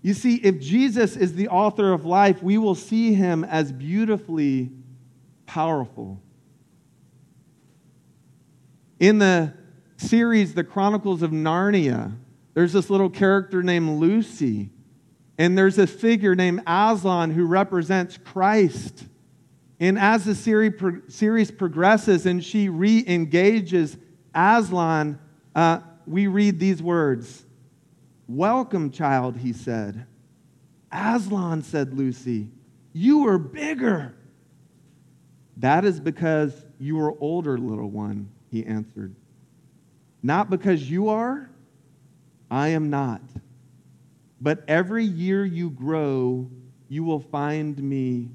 You 0.00 0.14
see, 0.14 0.36
if 0.36 0.58
Jesus 0.58 1.16
is 1.16 1.34
the 1.34 1.48
author 1.48 1.92
of 1.92 2.06
life, 2.06 2.42
we 2.42 2.56
will 2.56 2.74
see 2.74 3.12
him 3.12 3.44
as 3.44 3.70
beautifully 3.70 4.70
powerful. 5.44 6.20
In 8.98 9.18
the 9.18 9.52
series, 9.98 10.54
The 10.54 10.64
Chronicles 10.64 11.20
of 11.20 11.30
Narnia, 11.30 12.16
there's 12.54 12.72
this 12.72 12.88
little 12.88 13.10
character 13.10 13.62
named 13.62 14.00
Lucy, 14.00 14.70
and 15.36 15.56
there's 15.56 15.78
a 15.78 15.86
figure 15.86 16.34
named 16.34 16.62
Aslan 16.66 17.32
who 17.32 17.44
represents 17.44 18.16
Christ. 18.16 19.04
And 19.78 19.98
as 19.98 20.24
the 20.24 20.34
series 20.34 21.50
progresses 21.50 22.24
and 22.24 22.42
she 22.42 22.70
re 22.70 23.04
engages 23.06 23.98
Aslan, 24.34 25.18
uh, 25.54 25.80
we 26.06 26.26
read 26.26 26.58
these 26.58 26.82
words 26.82 27.44
Welcome, 28.28 28.90
child, 28.90 29.36
he 29.36 29.52
said. 29.52 30.06
Aslan, 30.90 31.62
said 31.62 31.94
Lucy, 31.94 32.48
you 32.92 33.26
are 33.28 33.38
bigger. 33.38 34.14
That 35.58 35.84
is 35.84 36.00
because 36.00 36.54
you 36.78 37.00
are 37.00 37.14
older, 37.20 37.58
little 37.58 37.90
one, 37.90 38.30
he 38.50 38.64
answered. 38.64 39.14
Not 40.22 40.50
because 40.50 40.88
you 40.88 41.08
are, 41.08 41.50
I 42.50 42.68
am 42.68 42.90
not. 42.90 43.22
But 44.40 44.64
every 44.68 45.04
year 45.04 45.44
you 45.44 45.70
grow, 45.70 46.50
you 46.88 47.04
will 47.04 47.20
find 47.20 47.80
me 47.82 48.28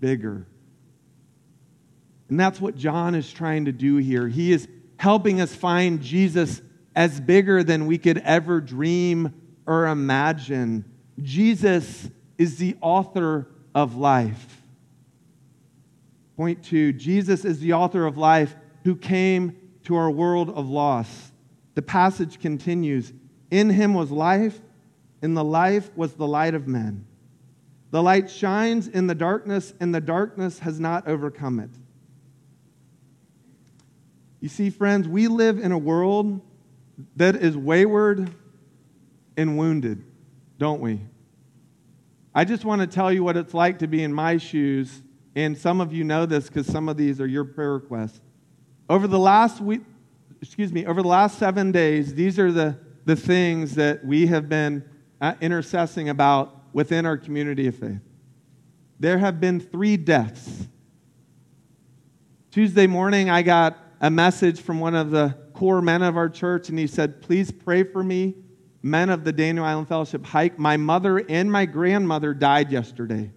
bigger. 0.00 0.46
And 2.28 2.38
that's 2.38 2.60
what 2.60 2.76
John 2.76 3.14
is 3.14 3.30
trying 3.32 3.66
to 3.66 3.72
do 3.72 3.96
here. 3.96 4.26
He 4.26 4.52
is 4.52 4.68
helping 4.96 5.40
us 5.40 5.54
find 5.54 6.02
Jesus 6.02 6.60
as 6.94 7.20
bigger 7.20 7.62
than 7.62 7.86
we 7.86 7.98
could 7.98 8.18
ever 8.18 8.60
dream 8.60 9.34
or 9.66 9.86
imagine. 9.86 10.84
Jesus 11.22 12.08
is 12.38 12.56
the 12.58 12.76
author 12.80 13.48
of 13.74 13.96
life. 13.96 14.62
Point 16.36 16.64
two 16.64 16.92
Jesus 16.92 17.44
is 17.44 17.60
the 17.60 17.72
author 17.72 18.06
of 18.06 18.18
life 18.18 18.54
who 18.84 18.96
came 18.96 19.56
to 19.84 19.96
our 19.96 20.10
world 20.10 20.50
of 20.50 20.68
loss. 20.68 21.32
The 21.74 21.82
passage 21.82 22.40
continues 22.40 23.12
In 23.50 23.70
him 23.70 23.94
was 23.94 24.10
life, 24.10 24.60
and 25.22 25.36
the 25.36 25.44
life 25.44 25.90
was 25.96 26.14
the 26.14 26.26
light 26.26 26.54
of 26.54 26.66
men. 26.66 27.06
The 27.90 28.02
light 28.02 28.28
shines 28.28 28.88
in 28.88 29.06
the 29.06 29.14
darkness, 29.14 29.72
and 29.80 29.94
the 29.94 30.00
darkness 30.00 30.58
has 30.60 30.80
not 30.80 31.06
overcome 31.06 31.60
it. 31.60 31.70
You 34.40 34.48
see, 34.48 34.68
friends, 34.68 35.08
we 35.08 35.28
live 35.28 35.58
in 35.58 35.72
a 35.72 35.78
world 35.78 36.40
that 37.16 37.36
is 37.36 37.56
wayward 37.56 38.30
and 39.36 39.58
wounded, 39.58 40.04
don't 40.58 40.80
we? 40.80 41.00
I 42.34 42.44
just 42.44 42.64
want 42.64 42.80
to 42.80 42.86
tell 42.86 43.12
you 43.12 43.22
what 43.22 43.36
it's 43.36 43.54
like 43.54 43.78
to 43.80 43.86
be 43.86 44.02
in 44.02 44.12
my 44.12 44.38
shoes, 44.38 45.02
and 45.36 45.56
some 45.56 45.80
of 45.80 45.92
you 45.92 46.04
know 46.04 46.26
this 46.26 46.48
because 46.48 46.66
some 46.66 46.88
of 46.88 46.96
these 46.96 47.20
are 47.20 47.26
your 47.26 47.44
prayer 47.44 47.74
requests. 47.74 48.20
Over 48.88 49.06
the 49.06 49.18
last 49.18 49.60
week, 49.60 49.82
excuse 50.42 50.72
me, 50.72 50.84
over 50.84 51.00
the 51.00 51.08
last 51.08 51.38
seven 51.38 51.72
days, 51.72 52.14
these 52.14 52.38
are 52.38 52.52
the, 52.52 52.78
the 53.04 53.16
things 53.16 53.76
that 53.76 54.04
we 54.04 54.26
have 54.26 54.48
been 54.48 54.84
uh, 55.20 55.34
intercessing 55.34 56.10
about 56.10 56.60
within 56.72 57.06
our 57.06 57.16
community 57.16 57.66
of 57.68 57.76
faith. 57.76 58.00
There 59.00 59.18
have 59.18 59.40
been 59.40 59.60
three 59.60 59.96
deaths. 59.96 60.68
Tuesday 62.50 62.86
morning, 62.86 63.30
I 63.30 63.42
got 63.42 63.78
a 64.00 64.10
message 64.10 64.60
from 64.60 64.80
one 64.80 64.94
of 64.94 65.10
the 65.10 65.36
core 65.54 65.80
men 65.80 66.02
of 66.02 66.16
our 66.16 66.28
church, 66.28 66.68
and 66.68 66.78
he 66.78 66.86
said, 66.86 67.22
Please 67.22 67.50
pray 67.50 67.84
for 67.84 68.02
me, 68.02 68.34
men 68.82 69.08
of 69.08 69.24
the 69.24 69.32
Daniel 69.32 69.64
Island 69.64 69.88
Fellowship 69.88 70.26
hike. 70.26 70.58
My 70.58 70.76
mother 70.76 71.18
and 71.18 71.50
my 71.50 71.64
grandmother 71.64 72.34
died 72.34 72.70
yesterday. 72.70 73.30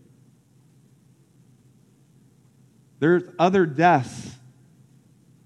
There's 3.00 3.24
other 3.38 3.65
deaths. 3.65 4.36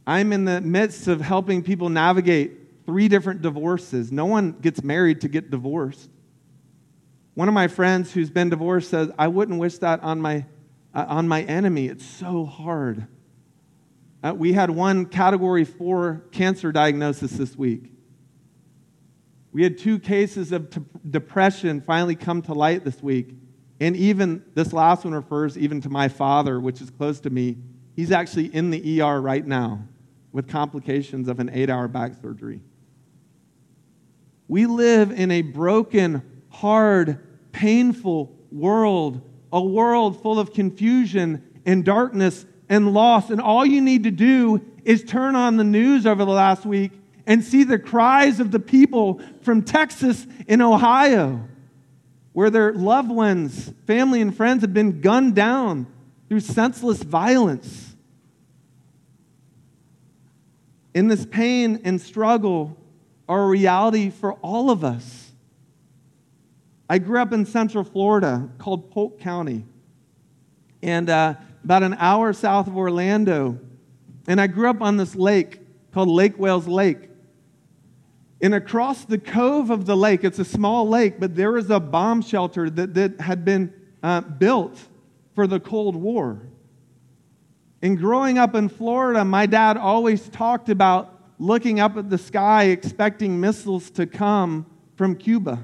I'm 0.08 0.34
in 0.34 0.46
the 0.46 0.62
midst 0.62 1.08
of 1.08 1.22
helping 1.22 1.62
people 1.62 1.90
navigate 1.90 2.86
three 2.86 3.08
different 3.08 3.42
divorces. 3.42 4.12
No 4.12 4.26
one 4.26 4.54
gets 4.54 4.84
married 4.84 5.22
to 5.22 5.28
get 5.28 5.52
divorced. 5.52 6.10
One 7.34 7.48
of 7.48 7.54
my 7.54 7.68
friends 7.68 8.12
who's 8.12 8.30
been 8.30 8.50
divorced 8.50 8.90
says, 8.90 9.12
I 9.18 9.28
wouldn't 9.28 9.60
wish 9.60 9.78
that 9.80 10.02
on 10.04 10.22
my, 10.22 10.46
uh, 10.94 11.06
on 11.08 11.28
my 11.28 11.44
enemy. 11.44 11.88
It's 11.88 12.06
so 12.06 12.46
hard. 12.46 13.08
Uh, 14.24 14.34
we 14.36 14.54
had 14.54 14.70
one 14.70 15.06
category 15.06 15.66
four 15.66 16.24
cancer 16.32 16.72
diagnosis 16.72 17.32
this 17.32 17.56
week. 17.56 17.92
We 19.52 19.64
had 19.64 19.78
two 19.78 20.00
cases 20.00 20.52
of 20.52 20.70
t- 20.70 20.82
depression 21.10 21.82
finally 21.82 22.16
come 22.16 22.42
to 22.44 22.54
light 22.54 22.86
this 22.86 23.02
week. 23.02 23.36
And 23.80 23.96
even 23.96 24.44
this 24.54 24.74
last 24.74 25.04
one 25.04 25.14
refers 25.14 25.58
even 25.58 25.82
to 25.82 25.90
my 25.90 26.08
father, 26.08 26.60
which 26.60 26.82
is 26.82 26.90
close 26.92 27.20
to 27.22 27.30
me. 27.30 27.58
He's 27.96 28.12
actually 28.12 28.54
in 28.54 28.70
the 28.70 29.02
ER 29.02 29.20
right 29.20 29.46
now 29.46 29.88
with 30.32 30.48
complications 30.48 31.28
of 31.28 31.40
an 31.40 31.50
eight 31.52 31.70
hour 31.70 31.88
back 31.88 32.14
surgery. 32.22 32.62
We 34.48 34.66
live 34.68 35.12
in 35.12 35.32
a 35.32 35.42
broken, 35.42 36.44
hard, 36.50 37.52
painful 37.52 38.38
world, 38.52 39.22
a 39.52 39.62
world 39.62 40.22
full 40.22 40.40
of 40.40 40.54
confusion 40.54 41.62
and 41.66 41.84
darkness 41.84 42.46
and 42.72 42.94
loss. 42.94 43.30
And 43.30 43.42
all 43.42 43.66
you 43.66 43.82
need 43.82 44.06
to 44.06 44.12
do 44.12 44.66
is 44.86 45.04
turn 45.04 45.36
on 45.36 45.58
the 45.58 45.64
news 45.64 46.08
over 46.08 46.24
the 46.24 46.32
last 46.32 46.66
week 46.66 46.94
and 47.28 47.44
see 47.44 47.66
the 47.66 47.78
cries 47.78 48.40
of 48.40 48.50
the 48.50 48.62
people 48.62 49.22
from 49.42 49.62
Texas 49.62 50.26
and 50.48 50.62
Ohio, 50.62 51.48
where 52.32 52.50
their 52.50 52.72
loved 52.74 53.12
ones, 53.12 53.74
family, 53.86 54.22
and 54.22 54.36
friends 54.36 54.62
have 54.62 54.74
been 54.74 55.02
gunned 55.02 55.36
down 55.36 55.86
through 56.30 56.40
senseless 56.40 57.04
violence. 57.04 57.94
In 60.94 61.10
this 61.10 61.26
pain 61.26 61.82
and 61.84 62.00
struggle 62.00 62.78
are 63.28 63.44
a 63.44 63.48
reality 63.48 64.10
for 64.10 64.34
all 64.36 64.72
of 64.72 64.86
us. 64.86 65.32
I 66.90 67.00
grew 67.00 67.20
up 67.20 67.34
in 67.34 67.46
Central 67.46 67.84
Florida 67.84 68.50
called 68.58 68.92
Polk 68.92 69.20
County. 69.20 69.66
And 70.82 71.10
uh, 71.10 71.36
about 71.64 71.84
an 71.84 71.96
hour 72.00 72.34
south 72.34 72.68
of 72.68 72.78
Orlando. 72.78 73.60
And 74.28 74.40
I 74.40 74.48
grew 74.48 74.70
up 74.70 74.82
on 74.82 74.98
this 74.98 75.16
lake 75.16 75.60
called 75.94 76.10
Lake 76.10 76.38
Wales 76.38 76.68
Lake. 76.68 77.10
And 78.42 78.56
across 78.56 79.06
the 79.06 79.20
cove 79.20 79.70
of 79.70 79.86
the 79.86 79.96
lake, 79.96 80.24
it's 80.24 80.40
a 80.40 80.46
small 80.46 80.88
lake, 80.88 81.20
but 81.20 81.36
there 81.36 81.58
is 81.58 81.70
a 81.70 81.80
bomb 81.80 82.22
shelter 82.22 82.70
that, 82.72 82.94
that 82.96 83.22
had 83.22 83.46
been 83.46 83.72
uh, 84.02 84.22
built 84.22 84.80
for 85.36 85.46
the 85.46 85.60
Cold 85.60 85.96
War. 85.96 86.42
And 87.84 87.98
growing 87.98 88.38
up 88.38 88.56
in 88.56 88.70
Florida, 88.70 89.24
my 89.26 89.46
dad 89.46 89.78
always 89.78 90.28
talked 90.30 90.70
about 90.70 91.20
looking 91.38 91.80
up 91.80 91.98
at 91.98 92.10
the 92.10 92.18
sky, 92.18 92.66
expecting 92.66 93.40
missiles 93.40 93.90
to 93.92 94.06
come 94.06 94.66
from 94.96 95.16
Cuba 95.16 95.64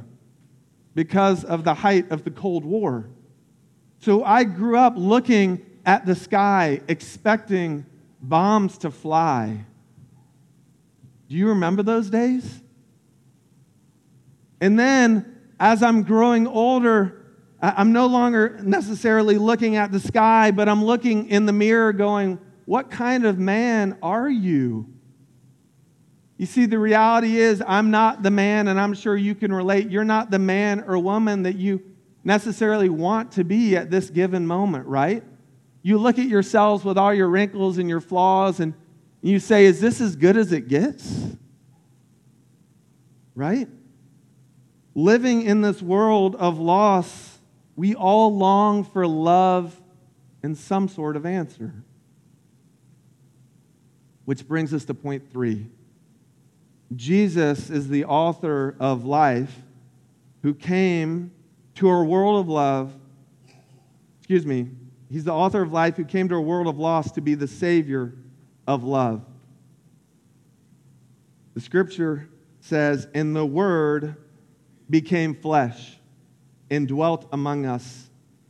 because 0.96 1.44
of 1.44 1.64
the 1.64 1.74
height 1.74 2.12
of 2.12 2.24
the 2.24 2.32
Cold 2.32 2.66
War. 2.66 3.10
So 4.00 4.24
I 4.24 4.44
grew 4.44 4.78
up 4.78 4.94
looking 4.96 5.64
at 5.88 6.06
the 6.06 6.14
sky, 6.14 6.82
expecting 6.90 7.86
bombs 8.22 8.78
to 8.80 8.92
fly. 8.92 9.66
Do 11.30 11.36
you 11.36 11.48
remember 11.48 11.82
those 11.82 12.10
days? 12.10 12.62
And 14.60 14.78
then, 14.78 15.34
as 15.60 15.82
I'm 15.82 16.04
growing 16.04 16.46
older, 16.46 17.26
I'm 17.62 17.94
no 17.94 18.08
longer 18.08 18.60
necessarily 18.62 19.38
looking 19.38 19.78
at 19.78 19.94
the 19.94 20.00
sky, 20.00 20.52
but 20.52 20.68
I'm 20.68 20.84
looking 20.84 21.30
in 21.30 21.46
the 21.46 21.54
mirror 21.54 21.94
going, 21.94 22.38
What 22.66 22.92
kind 22.92 23.26
of 23.26 23.40
man 23.40 23.98
are 24.04 24.30
you? 24.30 24.94
You 26.38 26.46
see, 26.46 26.66
the 26.66 26.78
reality 26.78 27.38
is, 27.38 27.64
I'm 27.66 27.92
not 27.92 28.24
the 28.24 28.30
man, 28.30 28.68
and 28.68 28.80
I'm 28.80 28.94
sure 28.94 29.16
you 29.16 29.34
can 29.34 29.54
relate. 29.54 29.90
You're 29.90 30.04
not 30.04 30.32
the 30.32 30.40
man 30.40 30.84
or 30.86 31.00
woman 31.00 31.44
that 31.44 31.56
you 31.56 31.82
necessarily 32.26 32.90
want 32.90 33.32
to 33.34 33.46
be 33.46 33.78
at 33.78 33.90
this 33.90 34.10
given 34.10 34.46
moment, 34.46 34.86
right? 34.86 35.24
You 35.88 35.98
look 35.98 36.20
at 36.20 36.28
yourselves 36.28 36.84
with 36.84 36.98
all 36.98 37.14
your 37.14 37.30
wrinkles 37.30 37.78
and 37.78 37.88
your 37.88 38.02
flaws, 38.02 38.60
and 38.60 38.74
you 39.22 39.40
say, 39.40 39.64
Is 39.64 39.80
this 39.80 40.02
as 40.02 40.18
good 40.18 40.36
as 40.36 40.52
it 40.52 40.68
gets? 40.68 41.18
Right? 43.36 43.70
Living 44.96 45.44
in 45.44 45.62
this 45.62 45.82
world 45.82 46.36
of 46.36 46.60
loss, 46.60 47.40
we 47.78 47.96
all 47.96 48.36
long 48.36 48.84
for 48.84 49.08
love 49.08 49.82
and 50.44 50.58
some 50.58 50.90
sort 50.90 51.16
of 51.16 51.26
answer. 51.26 51.74
Which 54.26 54.46
brings 54.46 54.74
us 54.74 54.84
to 54.84 54.94
point 54.94 55.32
three 55.32 55.68
Jesus 56.98 57.70
is 57.70 57.88
the 57.88 58.04
author 58.04 58.76
of 58.82 59.06
life 59.06 59.62
who 60.44 60.54
came 60.54 61.32
to 61.76 61.88
our 61.88 62.04
world 62.04 62.42
of 62.42 62.50
love. 62.50 62.94
Excuse 64.20 64.46
me, 64.46 64.68
He's 65.10 65.24
the 65.24 65.34
author 65.34 65.62
of 65.62 65.72
life 65.72 65.96
who 65.96 66.06
came 66.06 66.28
to 66.30 66.36
a 66.36 66.42
world 66.42 66.68
of 66.68 66.78
loss 66.78 67.12
to 67.14 67.22
be 67.22 67.36
the 67.36 67.48
Savior 67.48 68.14
of 68.68 68.84
love. 68.84 69.24
The 71.54 71.62
scripture 71.62 72.30
says, 72.60 73.08
And 73.14 73.36
the 73.36 73.46
Word 73.46 74.16
became 74.90 75.34
flesh 75.34 75.98
and 76.70 76.88
dwelt 76.88 77.28
among 77.32 77.66
us. 77.66 78.10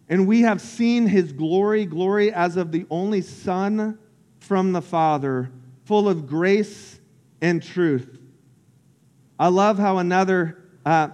And 0.10 0.28
we 0.28 0.42
have 0.42 0.62
seen 0.62 1.06
his 1.06 1.32
glory, 1.32 1.86
glory 1.86 2.34
as 2.34 2.58
of 2.58 2.72
the 2.72 2.86
only 2.90 3.22
Son 3.22 4.00
from 4.40 4.72
the 4.72 4.82
Father, 4.82 5.52
full 5.86 6.10
of 6.10 6.28
grace 6.28 7.00
and 7.42 7.62
truth. 7.62 8.20
I 9.40 9.50
love 9.50 9.78
how 9.78 10.00
another 10.00 10.64
uh, 10.86 11.10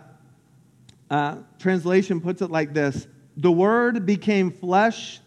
uh, 1.09 1.37
translation 1.59 2.21
puts 2.21 2.41
it 2.41 2.49
like 2.49 2.73
this 2.73 3.07
The 3.35 3.51
Word 3.51 4.05
became 4.05 4.51
flesh 4.51 5.19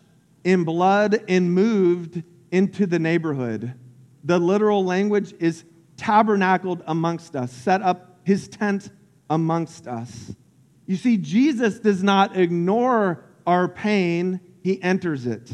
in 0.46 0.62
blood 0.62 1.24
and 1.26 1.52
moved 1.52 2.22
into 2.52 2.87
the 2.87 3.00
neighborhood. 3.00 3.74
The 4.22 4.38
literal 4.38 4.85
language 4.85 5.35
is 5.40 5.64
tabernacled 5.96 6.85
amongst 6.87 7.35
us, 7.35 7.50
set 7.50 7.82
up 7.82 8.20
his 8.22 8.46
tent 8.46 8.90
amongst 9.28 9.88
us. 9.88 10.37
You 10.87 10.94
see, 10.94 11.16
Jesus 11.16 11.80
does 11.80 12.00
not 12.00 12.37
ignore 12.37 13.24
our 13.44 13.66
pain, 13.66 14.40
he 14.62 14.80
enters 14.80 15.26
it. 15.26 15.50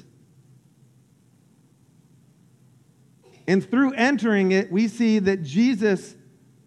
And 3.48 3.64
through 3.68 3.94
entering 3.94 4.52
it, 4.52 4.70
we 4.70 4.88
see 4.88 5.18
that 5.20 5.42
Jesus 5.42 6.14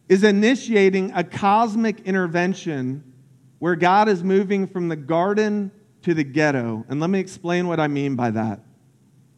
is 0.10 0.24
initiating 0.24 1.12
a 1.14 1.24
cosmic 1.24 2.00
intervention 2.02 3.04
where 3.60 3.76
God 3.76 4.10
is 4.10 4.24
moving 4.24 4.66
from 4.66 4.88
the 4.88 4.96
garden 4.96 5.72
to 6.06 6.14
the 6.14 6.24
ghetto. 6.24 6.86
And 6.88 7.00
let 7.00 7.10
me 7.10 7.20
explain 7.20 7.68
what 7.68 7.80
I 7.80 7.88
mean 7.88 8.16
by 8.16 8.32
that. 8.32 8.62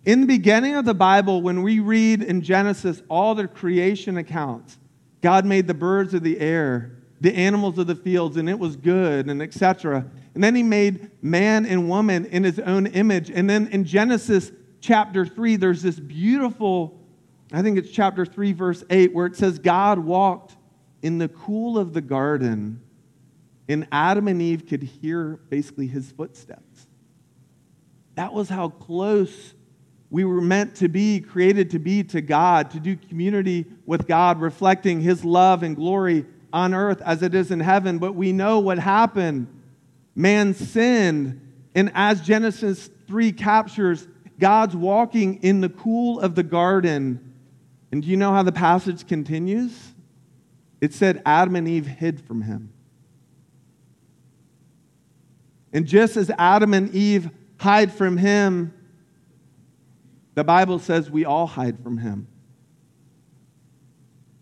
In 0.06 0.22
the 0.22 0.28
beginning 0.28 0.76
of 0.76 0.86
the 0.86 0.94
Bible, 0.94 1.42
when 1.42 1.64
we 1.64 1.80
read 1.80 2.22
in 2.22 2.42
Genesis 2.42 3.02
all 3.10 3.36
the 3.36 3.48
creation 3.48 4.18
accounts, 4.18 4.78
God 5.22 5.46
made 5.46 5.68
the 5.68 5.74
birds 5.74 6.14
of 6.14 6.24
the 6.24 6.40
air, 6.40 6.98
the 7.22 7.34
animals 7.34 7.78
of 7.78 7.88
the 7.88 7.96
fields, 7.96 8.38
and 8.38 8.50
it 8.50 8.60
was 8.60 8.76
good, 8.76 9.28
and 9.28 9.42
etc. 9.42 10.06
And 10.34 10.44
then 10.44 10.56
he 10.56 10.64
made 10.64 11.10
man 11.22 11.66
and 11.66 11.90
woman 11.90 12.26
in 12.26 12.44
his 12.44 12.60
own 12.60 12.86
image. 12.88 13.32
And 13.32 13.50
then 13.50 13.68
in 13.68 13.86
Genesis 13.86 14.52
chapter 14.82 15.26
3, 15.26 15.56
there's 15.56 15.82
this 15.82 16.00
beautiful, 16.00 17.00
I 17.52 17.62
think 17.62 17.78
it's 17.78 17.92
chapter 17.92 18.26
3, 18.26 18.52
verse 18.54 18.84
8, 18.90 19.14
where 19.14 19.26
it 19.26 19.38
says, 19.38 19.58
God 19.58 20.00
walked 20.00 20.58
in 21.02 21.18
the 21.18 21.30
cool 21.30 21.78
of 21.78 21.94
the 21.94 22.02
garden 22.02 22.82
and 23.70 23.88
Adam 23.92 24.28
and 24.28 24.42
Eve 24.42 24.66
could 24.68 24.84
hear 24.84 25.40
basically 25.50 25.88
his 25.88 26.12
footsteps. 26.12 26.88
That 28.16 28.34
was 28.34 28.50
how 28.50 28.70
close 28.70 29.54
we 30.10 30.24
were 30.24 30.42
meant 30.42 30.76
to 30.76 30.88
be, 30.88 31.20
created 31.20 31.72
to 31.72 31.80
be 31.80 32.04
to 32.06 32.22
God, 32.22 32.72
to 32.72 32.80
do 32.80 32.96
community 32.96 33.66
with 33.86 34.08
God, 34.08 34.40
reflecting 34.40 35.02
his 35.02 35.26
love 35.26 35.64
and 35.64 35.76
glory 35.76 36.26
on 36.54 36.74
earth 36.74 37.02
as 37.02 37.22
it 37.24 37.36
is 37.36 37.52
in 37.52 37.60
heaven. 37.60 38.00
But 38.00 38.16
we 38.16 38.32
know 38.32 38.60
what 38.60 38.80
happened. 38.80 39.48
Man 40.16 40.54
sinned. 40.54 41.42
And 41.76 41.92
as 41.94 42.22
Genesis 42.22 42.90
3 43.08 43.34
captures, 43.34 44.08
God's 44.40 44.76
walking 44.76 45.44
in 45.44 45.62
the 45.62 45.70
cool 45.70 46.20
of 46.22 46.36
the 46.36 46.44
garden. 46.44 47.34
And 47.92 48.02
do 48.02 48.08
you 48.08 48.18
know 48.18 48.32
how 48.32 48.44
the 48.44 48.52
passage 48.52 49.08
continues? 49.08 49.94
It 50.80 50.94
said 50.94 51.22
Adam 51.26 51.56
and 51.56 51.68
Eve 51.68 51.86
hid 51.86 52.22
from 52.22 52.44
him. 52.44 52.72
And 55.78 55.86
just 55.86 56.18
as 56.18 56.32
Adam 56.40 56.74
and 56.74 56.90
Eve 56.96 57.30
hide 57.60 57.94
from 57.94 58.18
him, 58.18 58.74
the 60.34 60.44
Bible 60.44 60.80
says 60.80 61.12
we 61.12 61.24
all 61.24 61.46
hide 61.46 61.84
from 61.84 62.00
him. 62.00 62.28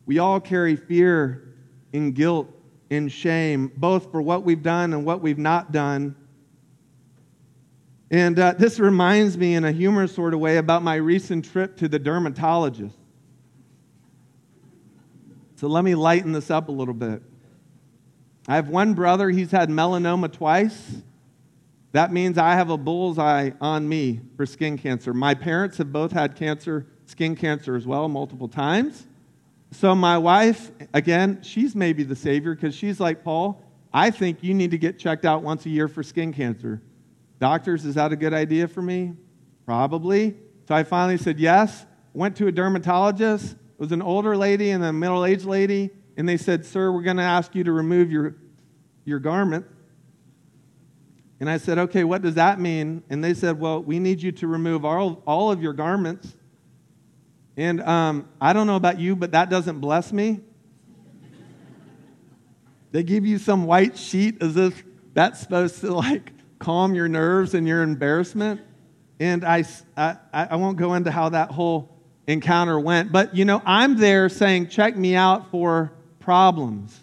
We 0.06 0.20
all 0.20 0.40
carry 0.40 0.78
fear 0.78 1.54
and 1.92 2.16
guilt 2.16 2.50
and 2.90 3.12
shame, 3.12 3.70
both 3.76 4.14
for 4.14 4.22
what 4.22 4.44
we've 4.44 4.64
done 4.64 4.94
and 4.94 5.04
what 5.04 5.20
we've 5.20 5.38
not 5.38 5.74
done. 5.74 6.16
And 8.10 8.40
uh, 8.40 8.54
this 8.54 8.80
reminds 8.80 9.38
me, 9.38 9.56
in 9.56 9.66
a 9.66 9.74
humorous 9.74 10.16
sort 10.16 10.34
of 10.34 10.40
way, 10.40 10.56
about 10.56 10.84
my 10.84 10.96
recent 10.96 11.52
trip 11.52 11.76
to 11.80 11.90
the 11.90 12.00
dermatologist. 12.00 12.96
So 15.58 15.68
let 15.68 15.84
me 15.84 15.96
lighten 15.96 16.32
this 16.32 16.50
up 16.50 16.70
a 16.70 16.72
little 16.72 16.94
bit. 16.94 17.22
I 18.48 18.56
have 18.56 18.70
one 18.70 18.94
brother, 18.94 19.30
he's 19.30 19.52
had 19.52 19.68
melanoma 19.68 20.32
twice. 20.32 21.02
That 21.96 22.12
means 22.12 22.38
I 22.38 22.56
have 22.56 22.70
a 22.72 22.78
bullseye 22.78 23.52
on 23.62 23.88
me 23.88 24.20
for 24.36 24.46
skin 24.46 24.78
cancer. 24.78 25.14
My 25.14 25.34
parents 25.34 25.78
have 25.78 25.94
both 25.94 26.12
had 26.12 26.36
cancer, 26.36 26.88
skin 27.06 27.38
cancer 27.38 27.74
as 27.74 27.88
well, 27.88 28.10
multiple 28.10 28.50
times. 28.50 29.08
So 29.72 29.96
my 29.96 30.18
wife, 30.18 30.72
again, 30.94 31.42
she's 31.42 31.74
maybe 31.74 32.04
the 32.04 32.18
savior 32.18 32.54
because 32.54 32.76
she's 32.76 33.00
like, 33.00 33.24
Paul, 33.24 33.64
I 33.94 34.12
think 34.12 34.44
you 34.44 34.54
need 34.54 34.72
to 34.72 34.78
get 34.78 35.00
checked 35.00 35.24
out 35.24 35.42
once 35.42 35.66
a 35.68 35.70
year 35.70 35.88
for 35.88 36.04
skin 36.04 36.34
cancer. 36.34 36.82
Doctors, 37.40 37.86
is 37.86 37.96
that 37.96 38.12
a 38.12 38.18
good 38.18 38.34
idea 38.34 38.68
for 38.68 38.82
me? 38.82 39.14
Probably. 39.66 40.36
So 40.68 40.76
I 40.76 40.84
finally 40.84 41.18
said 41.18 41.40
yes. 41.40 41.86
Went 42.12 42.36
to 42.36 42.48
a 42.48 42.52
dermatologist. 42.52 43.54
It 43.54 43.80
was 43.80 43.94
an 43.94 44.02
older 44.02 44.36
lady 44.36 44.72
and 44.72 44.84
a 44.84 44.92
middle 44.92 45.24
aged 45.24 45.46
lady. 45.46 45.92
And 46.18 46.28
they 46.28 46.36
said, 46.36 46.66
Sir, 46.66 46.92
we're 46.92 47.04
going 47.04 47.16
to 47.16 47.24
ask 47.24 47.56
you 47.56 47.64
to 47.64 47.72
remove 47.72 48.12
your, 48.12 48.36
your 49.06 49.20
garment. 49.20 49.66
And 51.40 51.50
I 51.50 51.58
said, 51.58 51.78
Okay, 51.78 52.04
what 52.04 52.22
does 52.22 52.36
that 52.36 52.60
mean? 52.60 53.04
And 53.10 53.24
they 53.24 53.34
said, 53.34 53.60
Well, 53.60 53.82
we 53.82 54.00
need 54.00 54.22
you 54.22 54.32
to 54.34 54.48
remove 54.48 54.86
all, 54.86 55.22
all 55.26 55.52
of 55.52 55.62
your 55.62 55.74
garments. 55.74 56.34
And 57.58 57.82
um, 57.82 58.28
I 58.40 58.54
don't 58.54 58.68
know 58.68 58.76
about 58.76 59.00
you, 59.00 59.16
but 59.16 59.32
that 59.32 59.50
doesn't 59.50 59.80
bless 59.80 60.12
me. 60.12 60.42
they 62.92 63.04
give 63.04 63.26
you 63.26 63.38
some 63.38 63.66
white 63.66 63.98
sheet 63.98 64.42
as 64.42 64.58
if 64.58 64.84
that's 65.14 65.40
supposed 65.40 65.80
to 65.82 65.94
like 65.94 66.32
calm 66.60 66.96
your 66.96 67.08
nerves 67.08 67.54
and 67.54 67.68
your 67.68 67.82
embarrassment. 67.82 68.62
And 69.20 69.46
I, 69.46 69.64
I, 69.96 70.18
I 70.34 70.56
won't 70.58 70.78
go 70.78 70.94
into 70.96 71.12
how 71.12 71.30
that 71.30 71.52
whole 71.52 71.96
encounter 72.28 72.80
went, 72.80 73.12
but 73.12 73.36
you 73.36 73.46
know, 73.46 73.62
I'm 73.66 73.98
there 73.98 74.30
saying, 74.30 74.70
check 74.70 74.98
me 74.98 75.16
out 75.16 75.52
for 75.52 75.94
problems, 76.20 77.00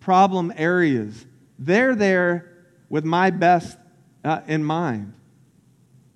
problem 0.00 0.52
areas. 0.56 1.26
They're 1.58 1.96
there 1.96 2.53
with 2.88 3.04
my 3.04 3.30
best 3.30 3.78
uh, 4.24 4.40
in 4.46 4.64
mind. 4.64 5.14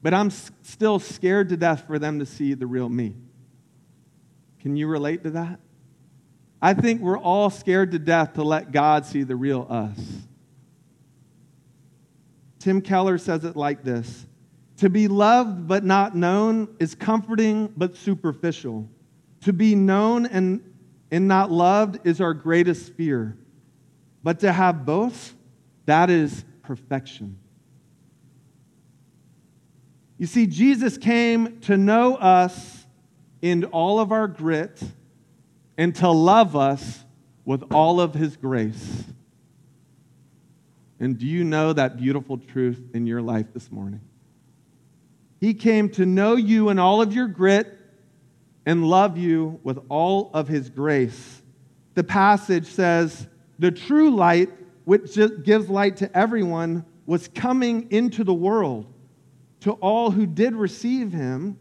But 0.02 0.14
I'm 0.14 0.28
s- 0.28 0.50
still 0.62 0.98
scared 0.98 1.48
to 1.50 1.57
death 1.57 1.85
for 1.87 1.98
them 1.98 2.18
to 2.18 2.26
see 2.26 2.54
the 2.54 2.66
real 2.66 2.88
me. 2.88 3.14
Can 4.61 4.76
you 4.76 4.87
relate 4.87 5.22
to 5.24 5.31
that? 5.31 5.61
I 6.61 6.74
think 6.74 7.00
we're 7.00 7.18
all 7.18 7.50
scared 7.50 7.92
to 7.92 7.98
death 7.98 8.35
to 8.35 8.42
let 8.42 8.72
God 8.72 9.07
see 9.07 9.22
the 9.22 9.37
real 9.37 9.66
us. 9.70 9.98
Tim 12.59 12.81
Keller 12.81 13.18
says 13.18 13.44
it 13.44 13.57
like 13.57 13.85
this 13.85 14.26
To 14.78 14.90
be 14.90 15.09
loved 15.09 15.68
but 15.68 15.85
not 15.85 16.16
known 16.16 16.74
is 16.78 16.94
comforting 16.94 17.72
but 17.76 17.96
superficial. 17.96 18.88
To 19.42 19.52
be 19.52 19.76
known 19.76 20.26
and, 20.26 20.61
and 21.12 21.28
not 21.28 21.50
loved 21.50 22.07
is 22.07 22.20
our 22.20 22.35
greatest 22.35 22.92
fear. 22.94 23.37
But 24.24 24.40
to 24.40 24.52
have 24.52 24.85
both, 24.85 25.35
that 25.87 26.11
is 26.11 26.44
perfection. 26.68 27.38
You 30.18 30.26
see, 30.26 30.46
Jesus 30.46 30.98
came 30.98 31.61
to 31.61 31.78
know 31.78 32.16
us 32.16 32.85
in 33.40 33.64
all 33.64 34.00
of 34.00 34.12
our 34.12 34.28
grit 34.28 34.83
and 35.78 35.94
to 35.96 36.11
love 36.11 36.57
us 36.57 37.04
with 37.46 37.72
all 37.72 38.02
of 38.02 38.12
his 38.12 38.37
grace. 38.37 39.04
And 41.00 41.16
do 41.16 41.26
you 41.26 41.42
know 41.42 41.72
that 41.72 41.96
beautiful 41.96 42.37
truth 42.37 42.90
in 42.92 43.07
your 43.07 43.22
life 43.22 43.46
this 43.54 43.72
morning? 43.72 44.02
He 45.40 45.54
came 45.54 45.88
to 45.92 46.04
know 46.04 46.37
you 46.37 46.68
in 46.68 46.78
all 46.78 47.00
of 47.00 47.14
your 47.14 47.28
grit 47.28 47.78
and 48.66 48.85
love 48.85 49.16
you 49.16 49.59
with 49.62 49.78
all 49.88 50.31
of 50.35 50.48
his 50.48 50.68
grace. 50.68 51.40
The 51.94 52.04
passage 52.04 52.66
says, 52.66 53.26
The 53.59 53.70
true 53.70 54.11
light, 54.11 54.50
which 54.88 55.18
gives 55.44 55.68
light 55.68 55.98
to 55.98 56.16
everyone, 56.16 56.83
was 57.05 57.29
coming 57.29 57.87
into 57.90 58.24
the 58.24 58.33
world. 58.33 58.87
To 59.61 59.72
all 59.72 60.11
who 60.11 60.24
did 60.24 60.55
receive 60.55 61.12
him, 61.12 61.59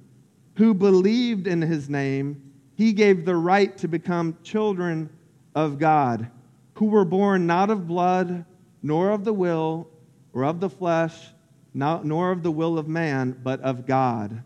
who 0.56 0.74
believed 0.74 1.46
in 1.46 1.62
his 1.62 1.90
name, 1.90 2.42
he 2.76 2.94
gave 2.94 3.26
the 3.26 3.36
right 3.36 3.78
to 3.80 3.90
become 3.90 4.38
children 4.44 5.10
of 5.56 5.78
God, 5.78 6.32
who 6.76 6.86
were 6.86 7.04
born 7.04 7.46
not 7.46 7.70
of 7.70 7.86
blood, 7.86 8.46
nor 8.82 9.10
of 9.10 9.26
the 9.26 9.34
will, 9.34 9.90
or 10.32 10.46
of 10.46 10.62
the 10.62 10.70
flesh, 10.70 11.14
not, 11.74 12.06
nor 12.06 12.32
of 12.32 12.44
the 12.44 12.52
will 12.52 12.80
of 12.80 12.88
man, 12.88 13.38
but 13.44 13.60
of 13.60 13.86
God. 13.86 14.42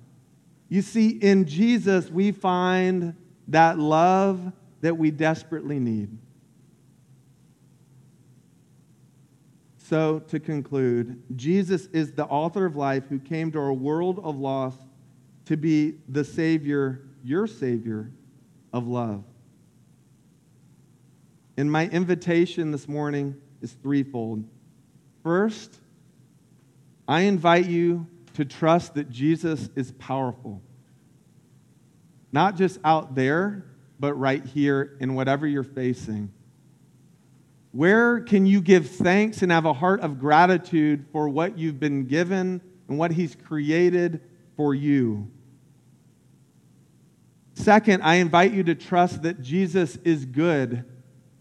You 0.70 0.82
see, 0.82 1.10
in 1.10 1.46
Jesus, 1.46 2.10
we 2.10 2.32
find 2.32 3.13
that 3.48 3.78
love 3.78 4.52
that 4.82 4.98
we 4.98 5.12
desperately 5.12 5.78
need. 5.78 6.17
So, 9.91 10.19
to 10.30 10.39
conclude, 10.39 11.21
Jesus 11.36 11.88
is 11.88 12.13
the 12.13 12.23
author 12.23 12.65
of 12.65 12.77
life 12.77 13.04
who 13.10 13.19
came 13.19 13.51
to 13.51 13.60
our 13.60 13.73
world 13.73 14.21
of 14.23 14.38
loss 14.38 14.73
to 15.47 15.58
be 15.58 15.95
the 16.08 16.23
Savior, 16.23 17.01
your 17.25 17.45
Savior 17.45 18.10
of 18.71 18.88
love. 18.88 19.25
And 21.58 21.69
my 21.69 21.89
invitation 21.89 22.71
this 22.71 22.88
morning 22.88 23.36
is 23.62 23.73
threefold. 23.84 24.45
First, 25.23 25.82
I 27.06 27.23
invite 27.23 27.65
you 27.65 28.08
to 28.36 28.45
trust 28.45 28.93
that 28.93 29.10
Jesus 29.10 29.69
is 29.75 29.91
powerful. 29.91 30.62
Not 32.32 32.56
just 32.56 32.80
out 32.86 33.13
there, 33.13 33.65
but 33.99 34.13
right 34.13 34.45
here 34.45 34.95
in 35.01 35.15
whatever 35.15 35.45
you're 35.45 35.65
facing. 35.65 36.32
Where 37.71 38.19
can 38.19 38.45
you 38.45 38.62
give 38.62 38.89
thanks 38.89 39.41
and 39.41 39.51
have 39.51 39.65
a 39.65 39.73
heart 39.73 40.01
of 40.01 40.19
gratitude 40.19 41.05
for 41.12 41.29
what 41.29 41.57
you've 41.57 41.79
been 41.79 42.05
given 42.05 42.62
and 42.88 42.97
what 42.97 43.12
He's 43.12 43.36
created 43.36 44.21
for 44.57 44.75
you? 44.75 45.31
Second, 47.53 48.03
I 48.03 48.15
invite 48.15 48.51
you 48.51 48.63
to 48.63 48.75
trust 48.75 49.21
that 49.23 49.41
Jesus 49.41 49.95
is 49.97 50.25
good, 50.25 50.84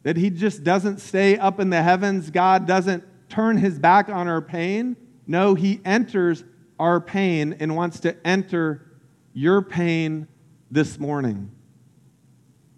that 0.04 0.16
He 0.16 0.30
just 0.30 0.62
doesn't 0.62 1.00
stay 1.00 1.36
up 1.36 1.58
in 1.58 1.70
the 1.70 1.82
heavens. 1.82 2.30
God 2.30 2.66
doesn't 2.66 3.04
turn 3.28 3.56
His 3.56 3.78
back 3.78 4.08
on 4.08 4.28
our 4.28 4.42
pain. 4.42 4.96
No, 5.26 5.54
He 5.54 5.80
enters 5.84 6.44
our 6.78 7.00
pain 7.00 7.56
and 7.58 7.74
wants 7.74 8.00
to 8.00 8.16
enter 8.26 8.86
your 9.32 9.62
pain 9.62 10.28
this 10.70 10.98
morning. 10.98 11.50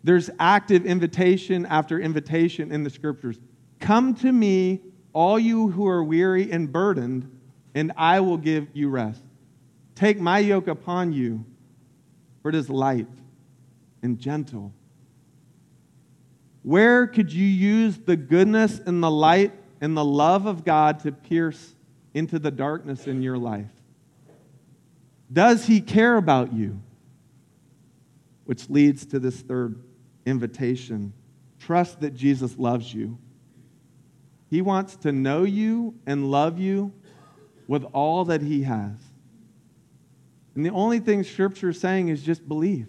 There's 0.04 0.30
active 0.38 0.84
invitation 0.84 1.64
after 1.66 2.00
invitation 2.00 2.72
in 2.72 2.82
the 2.82 2.90
scriptures. 2.90 3.38
Come 3.80 4.14
to 4.16 4.32
me, 4.32 4.80
all 5.12 5.38
you 5.38 5.68
who 5.68 5.86
are 5.86 6.02
weary 6.02 6.50
and 6.50 6.72
burdened, 6.72 7.30
and 7.74 7.92
I 7.96 8.20
will 8.20 8.36
give 8.36 8.68
you 8.72 8.88
rest. 8.88 9.22
Take 9.94 10.18
my 10.18 10.38
yoke 10.38 10.68
upon 10.68 11.12
you, 11.12 11.44
for 12.42 12.48
it 12.48 12.54
is 12.54 12.68
light 12.68 13.06
and 14.02 14.18
gentle. 14.18 14.72
Where 16.62 17.06
could 17.06 17.32
you 17.32 17.46
use 17.46 17.98
the 17.98 18.16
goodness 18.16 18.78
and 18.78 19.02
the 19.02 19.10
light 19.10 19.52
and 19.80 19.96
the 19.96 20.04
love 20.04 20.46
of 20.46 20.64
God 20.64 21.00
to 21.00 21.12
pierce 21.12 21.74
into 22.14 22.38
the 22.38 22.50
darkness 22.50 23.06
in 23.06 23.22
your 23.22 23.38
life? 23.38 23.70
Does 25.32 25.66
He 25.66 25.80
care 25.80 26.16
about 26.16 26.52
you? 26.52 26.80
Which 28.44 28.68
leads 28.68 29.06
to 29.06 29.18
this 29.18 29.40
third 29.40 29.80
invitation 30.26 31.12
trust 31.58 32.00
that 32.00 32.14
Jesus 32.14 32.58
loves 32.58 32.92
you. 32.92 33.18
He 34.50 34.60
wants 34.60 34.96
to 34.96 35.12
know 35.12 35.44
you 35.44 35.94
and 36.06 36.30
love 36.30 36.58
you 36.58 36.92
with 37.66 37.84
all 37.92 38.24
that 38.26 38.42
He 38.42 38.62
has. 38.64 38.96
And 40.54 40.66
the 40.66 40.70
only 40.70 41.00
thing 41.00 41.22
Scripture 41.22 41.70
is 41.70 41.80
saying 41.80 42.08
is 42.08 42.22
just 42.22 42.46
believe. 42.46 42.86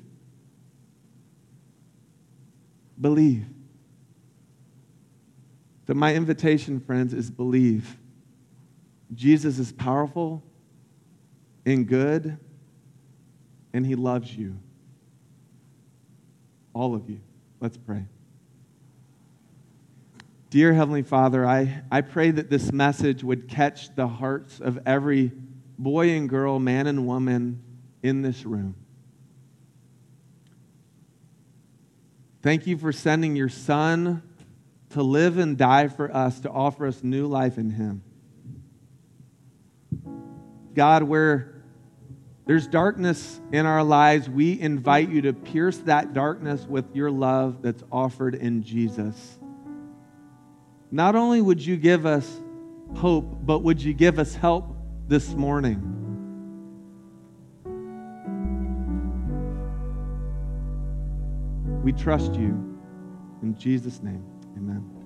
Believe. 3.00 3.46
So, 5.88 5.94
my 5.94 6.16
invitation, 6.16 6.80
friends, 6.80 7.14
is 7.14 7.30
believe. 7.30 7.98
Jesus 9.14 9.60
is 9.60 9.72
powerful 9.72 10.44
and 11.66 11.88
good, 11.88 12.38
and 13.74 13.86
He 13.86 13.96
loves 13.96 14.36
you. 14.36 14.58
All 16.74 16.96
of 16.96 17.10
you. 17.10 17.20
Let's 17.60 17.78
pray. 17.78 18.06
Dear 20.50 20.74
Heavenly 20.74 21.02
Father, 21.02 21.46
I, 21.46 21.82
I 21.92 22.02
pray 22.02 22.32
that 22.32 22.50
this 22.50 22.72
message 22.72 23.24
would 23.24 23.48
catch 23.48 23.96
the 23.96 24.08
hearts 24.08 24.60
of 24.60 24.80
every 24.86 25.32
boy 25.80 26.12
and 26.12 26.30
girl, 26.30 26.60
man 26.60 26.88
and 26.88 27.08
woman 27.08 27.64
in 28.04 28.22
this 28.22 28.46
room. 28.46 28.76
Thank 32.42 32.68
you 32.68 32.78
for 32.78 32.92
sending 32.92 33.36
your 33.36 33.50
Son 33.50 34.22
to 34.92 35.02
live 35.02 35.38
and 35.38 35.58
die 35.58 35.88
for 35.88 36.14
us, 36.16 36.42
to 36.42 36.50
offer 36.50 36.86
us 36.86 37.04
new 37.04 37.26
life 37.26 37.58
in 37.58 37.70
Him. 37.72 38.04
God, 40.76 41.04
where 41.04 41.53
there's 42.46 42.68
darkness 42.68 43.40
in 43.52 43.66
our 43.66 43.84
lives, 43.84 44.30
we 44.30 44.60
invite 44.60 45.10
you 45.10 45.22
to 45.22 45.34
pierce 45.34 45.78
that 45.80 46.14
darkness 46.14 46.66
with 46.66 46.96
your 46.96 47.10
love 47.10 47.62
that's 47.62 47.84
offered 47.92 48.36
in 48.36 48.64
Jesus. 48.64 49.38
Not 50.92 51.16
only 51.16 51.42
would 51.42 51.66
you 51.66 51.78
give 51.78 52.06
us 52.06 52.42
hope, 52.96 53.46
but 53.46 53.60
would 53.60 53.82
you 53.82 53.94
give 53.94 54.20
us 54.20 54.36
help 54.36 54.76
this 55.08 55.34
morning? 55.34 55.90
We 61.84 61.94
trust 61.94 62.36
you. 62.36 62.80
In 63.42 63.56
Jesus' 63.58 64.02
name, 64.02 64.24
amen. 64.56 65.03